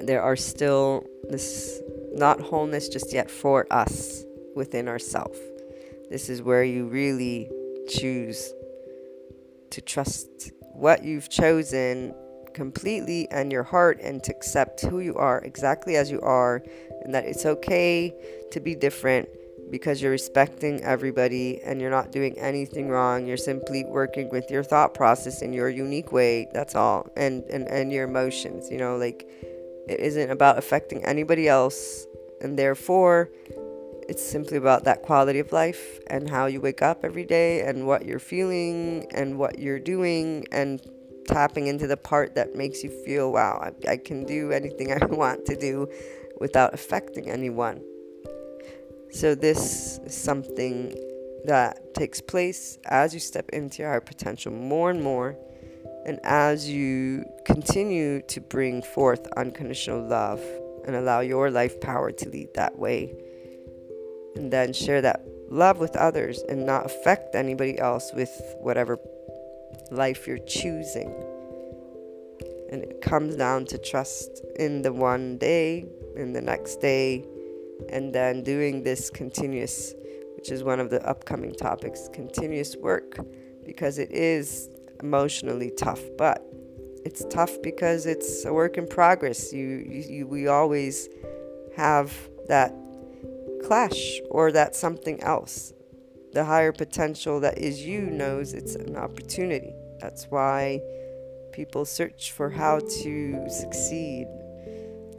there 0.01 0.21
are 0.21 0.35
still 0.35 1.05
this 1.29 1.81
not 2.11 2.39
wholeness 2.39 2.89
just 2.89 3.13
yet 3.13 3.29
for 3.29 3.65
us 3.71 4.23
within 4.55 4.87
ourself. 4.87 5.35
This 6.09 6.29
is 6.29 6.41
where 6.41 6.63
you 6.63 6.85
really 6.87 7.49
choose 7.87 8.53
to 9.71 9.81
trust 9.81 10.51
what 10.73 11.03
you've 11.03 11.29
chosen 11.29 12.13
completely 12.53 13.27
and 13.31 13.51
your 13.51 13.63
heart 13.63 13.99
and 14.01 14.23
to 14.23 14.31
accept 14.31 14.81
who 14.81 14.99
you 14.99 15.15
are 15.15 15.39
exactly 15.43 15.95
as 15.95 16.09
you 16.09 16.19
are 16.21 16.63
and 17.03 17.13
that 17.13 17.25
it's 17.25 17.45
okay 17.45 18.13
to 18.51 18.59
be 18.59 18.75
different 18.75 19.29
because 19.69 20.01
you're 20.01 20.11
respecting 20.11 20.81
everybody 20.81 21.61
and 21.63 21.79
you're 21.79 21.91
not 21.91 22.11
doing 22.11 22.37
anything 22.39 22.89
wrong. 22.89 23.27
You're 23.27 23.37
simply 23.37 23.83
working 23.85 24.29
with 24.29 24.49
your 24.49 24.63
thought 24.63 24.93
process 24.93 25.41
in 25.41 25.53
your 25.53 25.69
unique 25.69 26.11
way. 26.11 26.47
That's 26.53 26.75
all. 26.75 27.09
And 27.15 27.43
and, 27.45 27.67
and 27.67 27.91
your 27.91 28.05
emotions, 28.05 28.69
you 28.71 28.77
know, 28.77 28.97
like 28.97 29.27
it 29.89 29.99
isn't 29.99 30.29
about 30.29 30.57
affecting 30.57 31.03
anybody 31.05 31.47
else 31.47 32.05
and 32.41 32.57
therefore 32.57 33.29
it's 34.07 34.23
simply 34.23 34.57
about 34.57 34.85
that 34.85 35.01
quality 35.01 35.39
of 35.39 35.51
life 35.51 35.99
and 36.07 36.29
how 36.29 36.45
you 36.45 36.59
wake 36.61 36.81
up 36.81 37.03
every 37.03 37.25
day 37.25 37.61
and 37.61 37.85
what 37.85 38.05
you're 38.05 38.19
feeling 38.19 39.05
and 39.11 39.37
what 39.37 39.59
you're 39.59 39.79
doing 39.79 40.45
and 40.51 40.81
tapping 41.27 41.67
into 41.67 41.85
the 41.85 41.97
part 41.97 42.33
that 42.35 42.55
makes 42.55 42.83
you 42.83 42.89
feel 42.89 43.31
wow 43.31 43.59
I, 43.61 43.91
I 43.91 43.97
can 43.97 44.25
do 44.25 44.51
anything 44.51 44.91
I 45.01 45.05
want 45.05 45.45
to 45.45 45.55
do 45.55 45.87
without 46.39 46.73
affecting 46.73 47.29
anyone. 47.29 47.81
So, 49.11 49.35
this 49.35 49.99
is 50.05 50.15
something 50.15 50.95
that 51.45 51.93
takes 51.93 52.21
place 52.21 52.77
as 52.85 53.13
you 53.13 53.19
step 53.19 53.49
into 53.49 53.81
your 53.81 53.91
higher 53.91 54.01
potential 54.01 54.51
more 54.51 54.89
and 54.89 55.03
more, 55.03 55.37
and 56.09 56.19
as 56.23 56.67
you 56.67 57.23
continue 57.45 58.19
to 58.23 58.41
bring 58.41 58.81
forth 58.81 59.27
unconditional 59.37 60.01
love 60.01 60.41
and 60.87 60.95
allow 60.95 61.19
your 61.19 61.51
life 61.51 61.79
power 61.79 62.11
to 62.11 62.27
lead 62.29 62.51
that 62.55 62.79
way. 62.79 63.13
And 64.35 64.51
then 64.51 64.73
share 64.73 65.03
that 65.03 65.21
love 65.51 65.77
with 65.77 65.95
others 65.95 66.41
and 66.49 66.65
not 66.65 66.87
affect 66.87 67.35
anybody 67.35 67.77
else 67.77 68.11
with 68.11 68.31
whatever 68.59 68.97
life 69.91 70.25
you're 70.25 70.39
choosing. 70.39 71.13
And 72.71 72.83
it 72.83 73.01
comes 73.01 73.35
down 73.35 73.65
to 73.65 73.77
trust 73.77 74.41
in 74.55 74.81
the 74.81 74.91
one 74.91 75.37
day, 75.37 75.85
in 76.15 76.33
the 76.33 76.41
next 76.41 76.77
day, 76.77 77.23
and 77.89 78.11
then 78.11 78.41
doing 78.41 78.81
this 78.81 79.11
continuous, 79.11 79.93
which 80.37 80.49
is 80.49 80.63
one 80.63 80.79
of 80.79 80.89
the 80.89 81.07
upcoming 81.07 81.53
topics, 81.53 82.09
continuous 82.11 82.75
work, 82.77 83.19
because 83.63 83.99
it 83.99 84.11
is 84.11 84.69
emotionally 85.01 85.71
tough, 85.77 86.01
but 86.17 86.43
it's 87.05 87.25
tough 87.29 87.61
because 87.61 88.05
it's 88.05 88.45
a 88.45 88.53
work 88.53 88.77
in 88.77 88.87
progress. 88.87 89.53
You, 89.53 89.67
you, 89.67 90.03
you 90.07 90.27
we 90.27 90.47
always 90.47 91.09
have 91.75 92.13
that 92.47 92.73
clash 93.63 94.19
or 94.29 94.51
that 94.51 94.75
something 94.75 95.21
else. 95.23 95.73
The 96.33 96.45
higher 96.45 96.71
potential 96.71 97.39
that 97.39 97.57
is 97.57 97.81
you 97.81 98.01
knows 98.01 98.53
it's 98.53 98.75
an 98.75 98.95
opportunity. 98.95 99.73
That's 99.99 100.25
why 100.25 100.81
people 101.51 101.85
search 101.85 102.31
for 102.31 102.49
how 102.49 102.79
to 102.79 103.49
succeed 103.49 104.27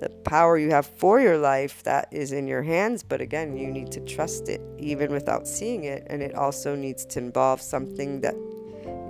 the 0.01 0.09
power 0.25 0.57
you 0.57 0.71
have 0.71 0.87
for 0.87 1.21
your 1.21 1.37
life 1.37 1.83
that 1.83 2.09
is 2.11 2.33
in 2.33 2.47
your 2.47 2.63
hands 2.63 3.03
but 3.03 3.21
again 3.21 3.57
you 3.57 3.71
need 3.71 3.93
to 3.93 4.01
trust 4.01 4.49
it 4.49 4.61
even 4.79 5.13
without 5.13 5.47
seeing 5.47 5.85
it 5.85 6.07
and 6.07 6.23
it 6.23 6.35
also 6.35 6.75
needs 6.75 7.05
to 7.05 7.19
involve 7.19 7.61
something 7.61 8.21
that 8.23 8.35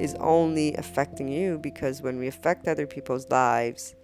is 0.00 0.14
only 0.14 0.74
affecting 0.74 1.28
you 1.28 1.58
because 1.58 2.02
when 2.02 2.18
we 2.18 2.26
affect 2.26 2.66
other 2.66 2.86
people's 2.86 3.28
lives 3.30 3.94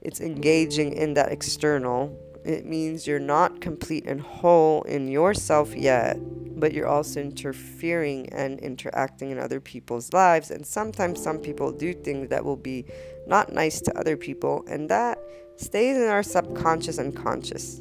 it's 0.00 0.20
engaging 0.20 0.92
in 0.92 1.14
that 1.14 1.30
external 1.30 2.16
it 2.44 2.66
means 2.66 3.06
you're 3.06 3.20
not 3.20 3.60
complete 3.60 4.04
and 4.04 4.20
whole 4.20 4.82
in 4.82 5.08
yourself 5.08 5.74
yet 5.74 6.16
but 6.58 6.72
you're 6.72 6.88
also 6.88 7.20
interfering 7.20 8.28
and 8.32 8.58
interacting 8.60 9.30
in 9.30 9.38
other 9.38 9.60
people's 9.60 10.12
lives 10.12 10.50
and 10.50 10.66
sometimes 10.66 11.22
some 11.22 11.38
people 11.38 11.72
do 11.72 11.92
things 11.92 12.28
that 12.28 12.44
will 12.44 12.56
be 12.56 12.84
not 13.26 13.52
nice 13.52 13.80
to 13.80 13.96
other 13.98 14.16
people 14.16 14.64
and 14.68 14.88
that 14.88 15.18
stays 15.56 15.96
in 15.96 16.08
our 16.08 16.22
subconscious 16.22 16.98
and 16.98 17.16
conscious. 17.16 17.80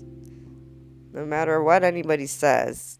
No 1.11 1.25
matter 1.25 1.61
what 1.61 1.83
anybody 1.83 2.27
says, 2.27 2.99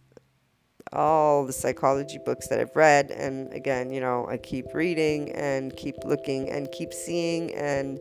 all 0.93 1.45
the 1.45 1.53
psychology 1.53 2.19
books 2.25 2.47
that 2.47 2.59
I've 2.59 2.75
read, 2.75 3.11
and 3.11 3.51
again, 3.53 3.91
you 3.91 3.99
know, 3.99 4.27
I 4.29 4.37
keep 4.37 4.73
reading 4.73 5.31
and 5.31 5.75
keep 5.75 5.95
looking 6.03 6.49
and 6.49 6.71
keep 6.71 6.93
seeing, 6.93 7.53
and 7.53 7.99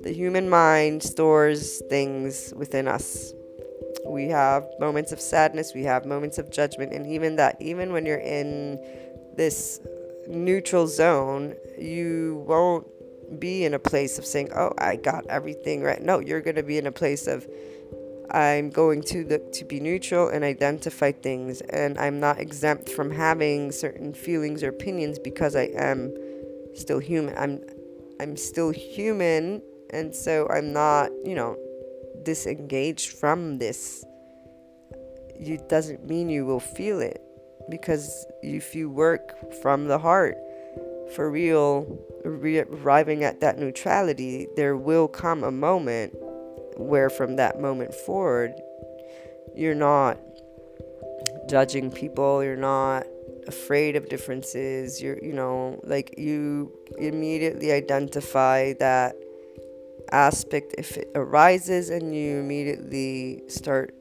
the 0.00 0.12
human 0.12 0.48
mind 0.48 1.02
stores 1.02 1.82
things 1.88 2.52
within 2.56 2.88
us. 2.88 3.32
We 4.04 4.28
have 4.28 4.66
moments 4.78 5.12
of 5.12 5.20
sadness, 5.20 5.72
we 5.74 5.84
have 5.84 6.04
moments 6.04 6.38
of 6.38 6.50
judgment, 6.50 6.92
and 6.92 7.06
even 7.06 7.36
that, 7.36 7.56
even 7.60 7.92
when 7.92 8.06
you're 8.06 8.18
in 8.18 8.78
this 9.36 9.80
neutral 10.28 10.86
zone, 10.86 11.54
you 11.78 12.44
won't 12.46 12.86
be 13.40 13.64
in 13.64 13.74
a 13.74 13.78
place 13.78 14.18
of 14.18 14.26
saying, 14.26 14.50
"Oh, 14.54 14.72
I 14.78 14.96
got 14.96 15.26
everything 15.28 15.82
right." 15.82 16.00
No, 16.00 16.20
you're 16.20 16.40
going 16.40 16.56
to 16.56 16.62
be 16.62 16.78
in 16.78 16.86
a 16.86 16.92
place 16.92 17.26
of 17.26 17.46
I'm 18.30 18.70
going 18.70 19.02
to 19.04 19.24
the, 19.24 19.38
to 19.38 19.64
be 19.64 19.80
neutral 19.80 20.28
and 20.28 20.44
identify 20.44 21.12
things, 21.12 21.60
and 21.60 21.98
I'm 21.98 22.20
not 22.20 22.38
exempt 22.38 22.90
from 22.90 23.10
having 23.10 23.72
certain 23.72 24.14
feelings 24.14 24.62
or 24.62 24.68
opinions 24.68 25.18
because 25.18 25.54
I 25.54 25.68
am 25.76 26.14
still 26.74 26.98
human. 26.98 27.36
I'm 27.36 27.60
I'm 28.20 28.36
still 28.36 28.70
human, 28.70 29.62
and 29.90 30.14
so 30.14 30.48
I'm 30.48 30.72
not, 30.72 31.10
you 31.24 31.34
know, 31.34 31.56
disengaged 32.24 33.12
from 33.12 33.58
this. 33.58 34.04
It 35.38 35.68
doesn't 35.68 36.08
mean 36.08 36.28
you 36.28 36.46
will 36.46 36.60
feel 36.60 37.00
it 37.00 37.22
because 37.68 38.26
if 38.42 38.74
you 38.74 38.88
work 38.88 39.52
from 39.60 39.86
the 39.86 39.98
heart 39.98 40.36
for 41.14 41.30
real 41.30 41.98
re- 42.24 42.60
arriving 42.60 43.22
at 43.22 43.40
that 43.40 43.58
neutrality, 43.58 44.48
there 44.56 44.76
will 44.76 45.08
come 45.08 45.44
a 45.44 45.50
moment 45.50 46.14
where 46.76 47.10
from 47.10 47.36
that 47.36 47.60
moment 47.60 47.94
forward, 47.94 48.52
you're 49.54 49.74
not 49.74 50.18
judging 51.48 51.90
people, 51.90 52.42
you're 52.42 52.56
not 52.56 53.06
afraid 53.46 53.96
of 53.96 54.08
differences, 54.08 55.00
you're, 55.00 55.18
you 55.22 55.32
know, 55.32 55.80
like 55.84 56.14
you 56.18 56.72
immediately 56.98 57.72
identify 57.72 58.72
that 58.74 59.16
aspect 60.12 60.74
if 60.78 60.96
it 60.96 61.10
arises 61.14 61.90
and 61.90 62.14
you 62.14 62.38
immediately 62.38 63.42
start 63.48 63.94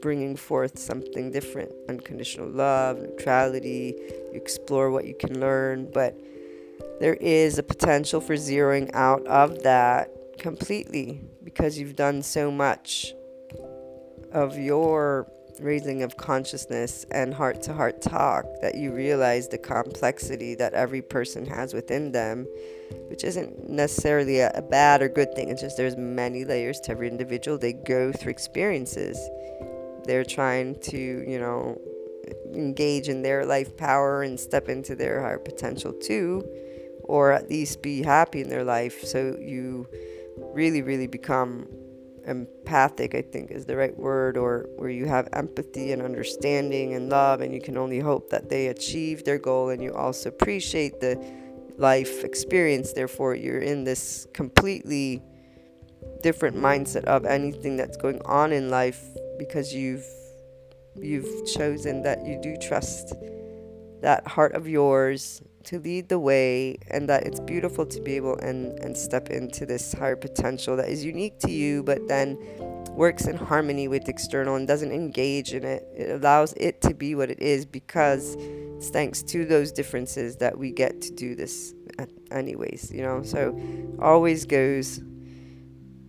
bringing 0.00 0.36
forth 0.36 0.78
something 0.78 1.30
different 1.30 1.70
unconditional 1.88 2.48
love, 2.48 2.98
neutrality. 2.98 3.94
You 3.98 4.40
explore 4.40 4.90
what 4.90 5.04
you 5.04 5.14
can 5.14 5.40
learn, 5.40 5.90
but 5.92 6.18
there 7.00 7.14
is 7.14 7.58
a 7.58 7.62
potential 7.62 8.20
for 8.20 8.34
zeroing 8.34 8.90
out 8.94 9.26
of 9.26 9.62
that 9.62 10.10
completely 10.38 11.20
because 11.52 11.78
you've 11.78 11.96
done 11.96 12.22
so 12.22 12.50
much 12.50 13.12
of 14.32 14.56
your 14.56 15.30
raising 15.58 16.02
of 16.02 16.16
consciousness 16.16 17.04
and 17.10 17.34
heart 17.34 17.60
to 17.62 17.74
heart 17.74 18.00
talk 18.00 18.46
that 18.62 18.76
you 18.76 18.92
realize 18.92 19.48
the 19.48 19.58
complexity 19.58 20.54
that 20.54 20.72
every 20.72 21.02
person 21.02 21.44
has 21.44 21.74
within 21.74 22.12
them, 22.12 22.46
which 23.08 23.24
isn't 23.24 23.68
necessarily 23.68 24.38
a, 24.38 24.50
a, 24.54 24.62
bad 24.62 25.02
or 25.02 25.08
good 25.08 25.34
thing. 25.34 25.50
It's 25.50 25.60
just 25.60 25.76
there's 25.76 25.96
many 25.96 26.44
layers 26.44 26.80
to 26.80 26.92
every 26.92 27.08
individual. 27.08 27.58
They 27.58 27.74
go 27.74 28.12
through 28.12 28.30
experiences. 28.30 29.18
They're 30.04 30.24
trying 30.24 30.78
to, 30.80 30.96
you 30.96 31.38
know, 31.38 31.78
engage 32.54 33.08
in 33.08 33.22
their 33.22 33.44
life 33.44 33.76
power 33.76 34.22
and 34.22 34.38
step 34.38 34.68
into 34.68 34.94
their 34.94 35.20
higher 35.20 35.38
potential 35.38 35.92
too 35.92 36.48
or 37.04 37.32
at 37.32 37.50
least 37.50 37.82
be 37.82 38.02
happy 38.02 38.40
in 38.40 38.48
their 38.48 38.62
life. 38.62 39.02
So 39.02 39.36
you 39.40 39.88
really, 40.36 40.82
really 40.82 41.06
become 41.06 41.66
empathic, 42.26 43.14
I 43.14 43.22
think 43.22 43.50
is 43.50 43.66
the 43.66 43.76
right 43.76 43.96
word, 43.96 44.36
or 44.36 44.68
where 44.76 44.90
you 44.90 45.06
have 45.06 45.28
empathy 45.32 45.92
and 45.92 46.02
understanding 46.02 46.94
and 46.94 47.08
love, 47.08 47.40
and 47.40 47.54
you 47.54 47.60
can 47.60 47.76
only 47.76 48.00
hope 48.00 48.30
that 48.30 48.48
they 48.48 48.68
achieve 48.68 49.24
their 49.24 49.38
goal 49.38 49.70
and 49.70 49.82
you 49.82 49.94
also 49.94 50.28
appreciate 50.28 51.00
the 51.00 51.22
life 51.76 52.24
experience. 52.24 52.92
Therefore, 52.92 53.34
you're 53.34 53.60
in 53.60 53.84
this 53.84 54.26
completely 54.34 55.22
different 56.22 56.56
mindset 56.56 57.04
of 57.04 57.24
anything 57.24 57.76
that's 57.76 57.96
going 57.96 58.20
on 58.24 58.52
in 58.52 58.70
life 58.70 59.02
because 59.38 59.74
you've 59.74 60.04
you've 60.96 61.46
chosen 61.46 62.02
that 62.02 62.26
you 62.26 62.38
do 62.42 62.56
trust 62.56 63.14
that 64.02 64.26
heart 64.26 64.52
of 64.54 64.68
yours 64.68 65.40
to 65.64 65.78
lead 65.78 66.08
the 66.08 66.18
way 66.18 66.78
and 66.90 67.08
that 67.08 67.24
it's 67.24 67.40
beautiful 67.40 67.84
to 67.86 68.00
be 68.00 68.16
able 68.16 68.38
and 68.38 68.78
and 68.80 68.96
step 68.96 69.28
into 69.30 69.66
this 69.66 69.92
higher 69.92 70.16
potential 70.16 70.76
that 70.76 70.88
is 70.88 71.04
unique 71.04 71.38
to 71.38 71.50
you 71.50 71.82
but 71.82 72.06
then 72.08 72.38
works 72.90 73.26
in 73.26 73.36
harmony 73.36 73.88
with 73.88 74.08
external 74.08 74.56
and 74.56 74.66
doesn't 74.66 74.92
engage 74.92 75.54
in 75.54 75.64
it. 75.64 75.86
It 75.96 76.10
allows 76.10 76.52
it 76.54 76.80
to 76.82 76.94
be 76.94 77.14
what 77.14 77.30
it 77.30 77.40
is 77.40 77.64
because 77.64 78.36
it's 78.38 78.90
thanks 78.90 79.22
to 79.22 79.44
those 79.44 79.72
differences 79.72 80.36
that 80.36 80.58
we 80.58 80.72
get 80.72 81.00
to 81.02 81.12
do 81.12 81.34
this 81.34 81.74
anyways 82.30 82.90
you 82.92 83.02
know? 83.02 83.22
So 83.22 83.58
always 84.00 84.44
goes 84.46 85.00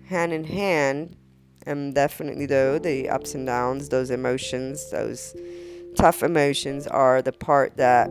hand 0.07 0.33
in 0.33 0.43
hand. 0.43 1.15
And 1.65 1.93
definitely 1.93 2.47
though 2.47 2.79
the 2.79 3.07
ups 3.07 3.35
and 3.35 3.45
downs 3.45 3.89
those 3.89 4.09
emotions 4.09 4.89
those 4.89 5.35
tough 5.95 6.23
emotions 6.23 6.87
are 6.87 7.21
the 7.21 7.31
part 7.31 7.77
that 7.77 8.09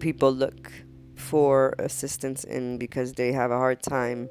people 0.00 0.32
look 0.32 0.72
for 1.16 1.74
assistance 1.78 2.44
in 2.44 2.78
because 2.78 3.12
they 3.12 3.32
have 3.32 3.50
a 3.50 3.58
hard 3.58 3.82
time 3.82 4.28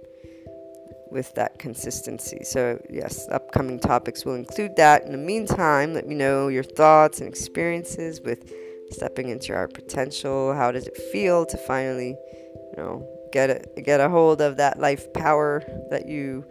with 1.12 1.34
that 1.36 1.60
consistency. 1.60 2.44
So, 2.44 2.80
yes, 2.90 3.28
upcoming 3.32 3.80
topics 3.80 4.26
will 4.26 4.36
include 4.36 4.76
that. 4.76 5.06
In 5.06 5.12
the 5.12 5.18
meantime, 5.18 5.94
let 5.94 6.08
me 6.08 6.16
know 6.16 6.48
your 6.48 6.64
thoughts 6.64 7.20
and 7.20 7.28
experiences 7.28 8.22
with 8.22 8.52
stepping 8.92 9.30
into 9.30 9.54
our 9.54 9.68
potential. 9.68 10.54
How 10.54 10.72
does 10.72 10.88
it 10.88 10.98
feel 11.12 11.46
to 11.46 11.58
finally, 11.58 12.10
you 12.10 12.74
know, 12.78 13.08
get 13.32 13.50
a, 13.50 13.82
get 13.82 14.00
a 14.00 14.10
hold 14.10 14.42
of 14.42 14.58
that 14.58 14.80
life 14.80 15.12
power 15.14 15.64
that 15.90 16.08
you 16.08 16.46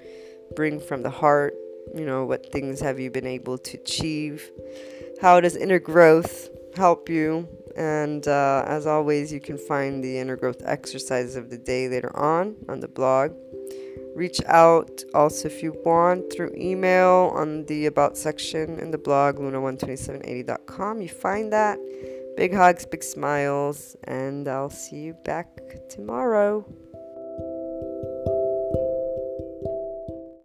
bring 0.56 0.80
from 0.80 1.02
the 1.02 1.10
heart? 1.10 1.54
You 1.94 2.04
know, 2.04 2.24
what 2.24 2.52
things 2.52 2.80
have 2.80 2.98
you 3.00 3.10
been 3.10 3.26
able 3.26 3.58
to 3.58 3.78
achieve? 3.78 4.50
How 5.20 5.40
does 5.40 5.56
inner 5.56 5.78
growth 5.78 6.50
help 6.76 7.08
you? 7.08 7.48
And 7.78 8.26
uh, 8.26 8.64
as 8.66 8.88
always, 8.88 9.32
you 9.32 9.38
can 9.38 9.56
find 9.56 10.02
the 10.02 10.18
inner 10.18 10.34
growth 10.34 10.60
exercises 10.64 11.36
of 11.36 11.48
the 11.48 11.56
day 11.56 11.88
later 11.88 12.14
on 12.16 12.56
on 12.68 12.80
the 12.80 12.88
blog. 12.88 13.30
Reach 14.16 14.40
out 14.46 15.04
also 15.14 15.46
if 15.46 15.62
you 15.62 15.80
want 15.84 16.32
through 16.32 16.52
email 16.56 17.30
on 17.36 17.66
the 17.66 17.86
about 17.86 18.16
section 18.16 18.80
in 18.80 18.90
the 18.90 18.98
blog 18.98 19.36
luna12780.com 19.36 21.00
you 21.00 21.08
find 21.08 21.52
that. 21.52 21.78
Big 22.36 22.52
hugs 22.52 22.84
big 22.84 23.02
smiles 23.02 23.96
and 24.04 24.48
i'll 24.48 24.70
see 24.70 24.96
you 24.96 25.12
back 25.24 25.48
tomorrow 25.88 26.64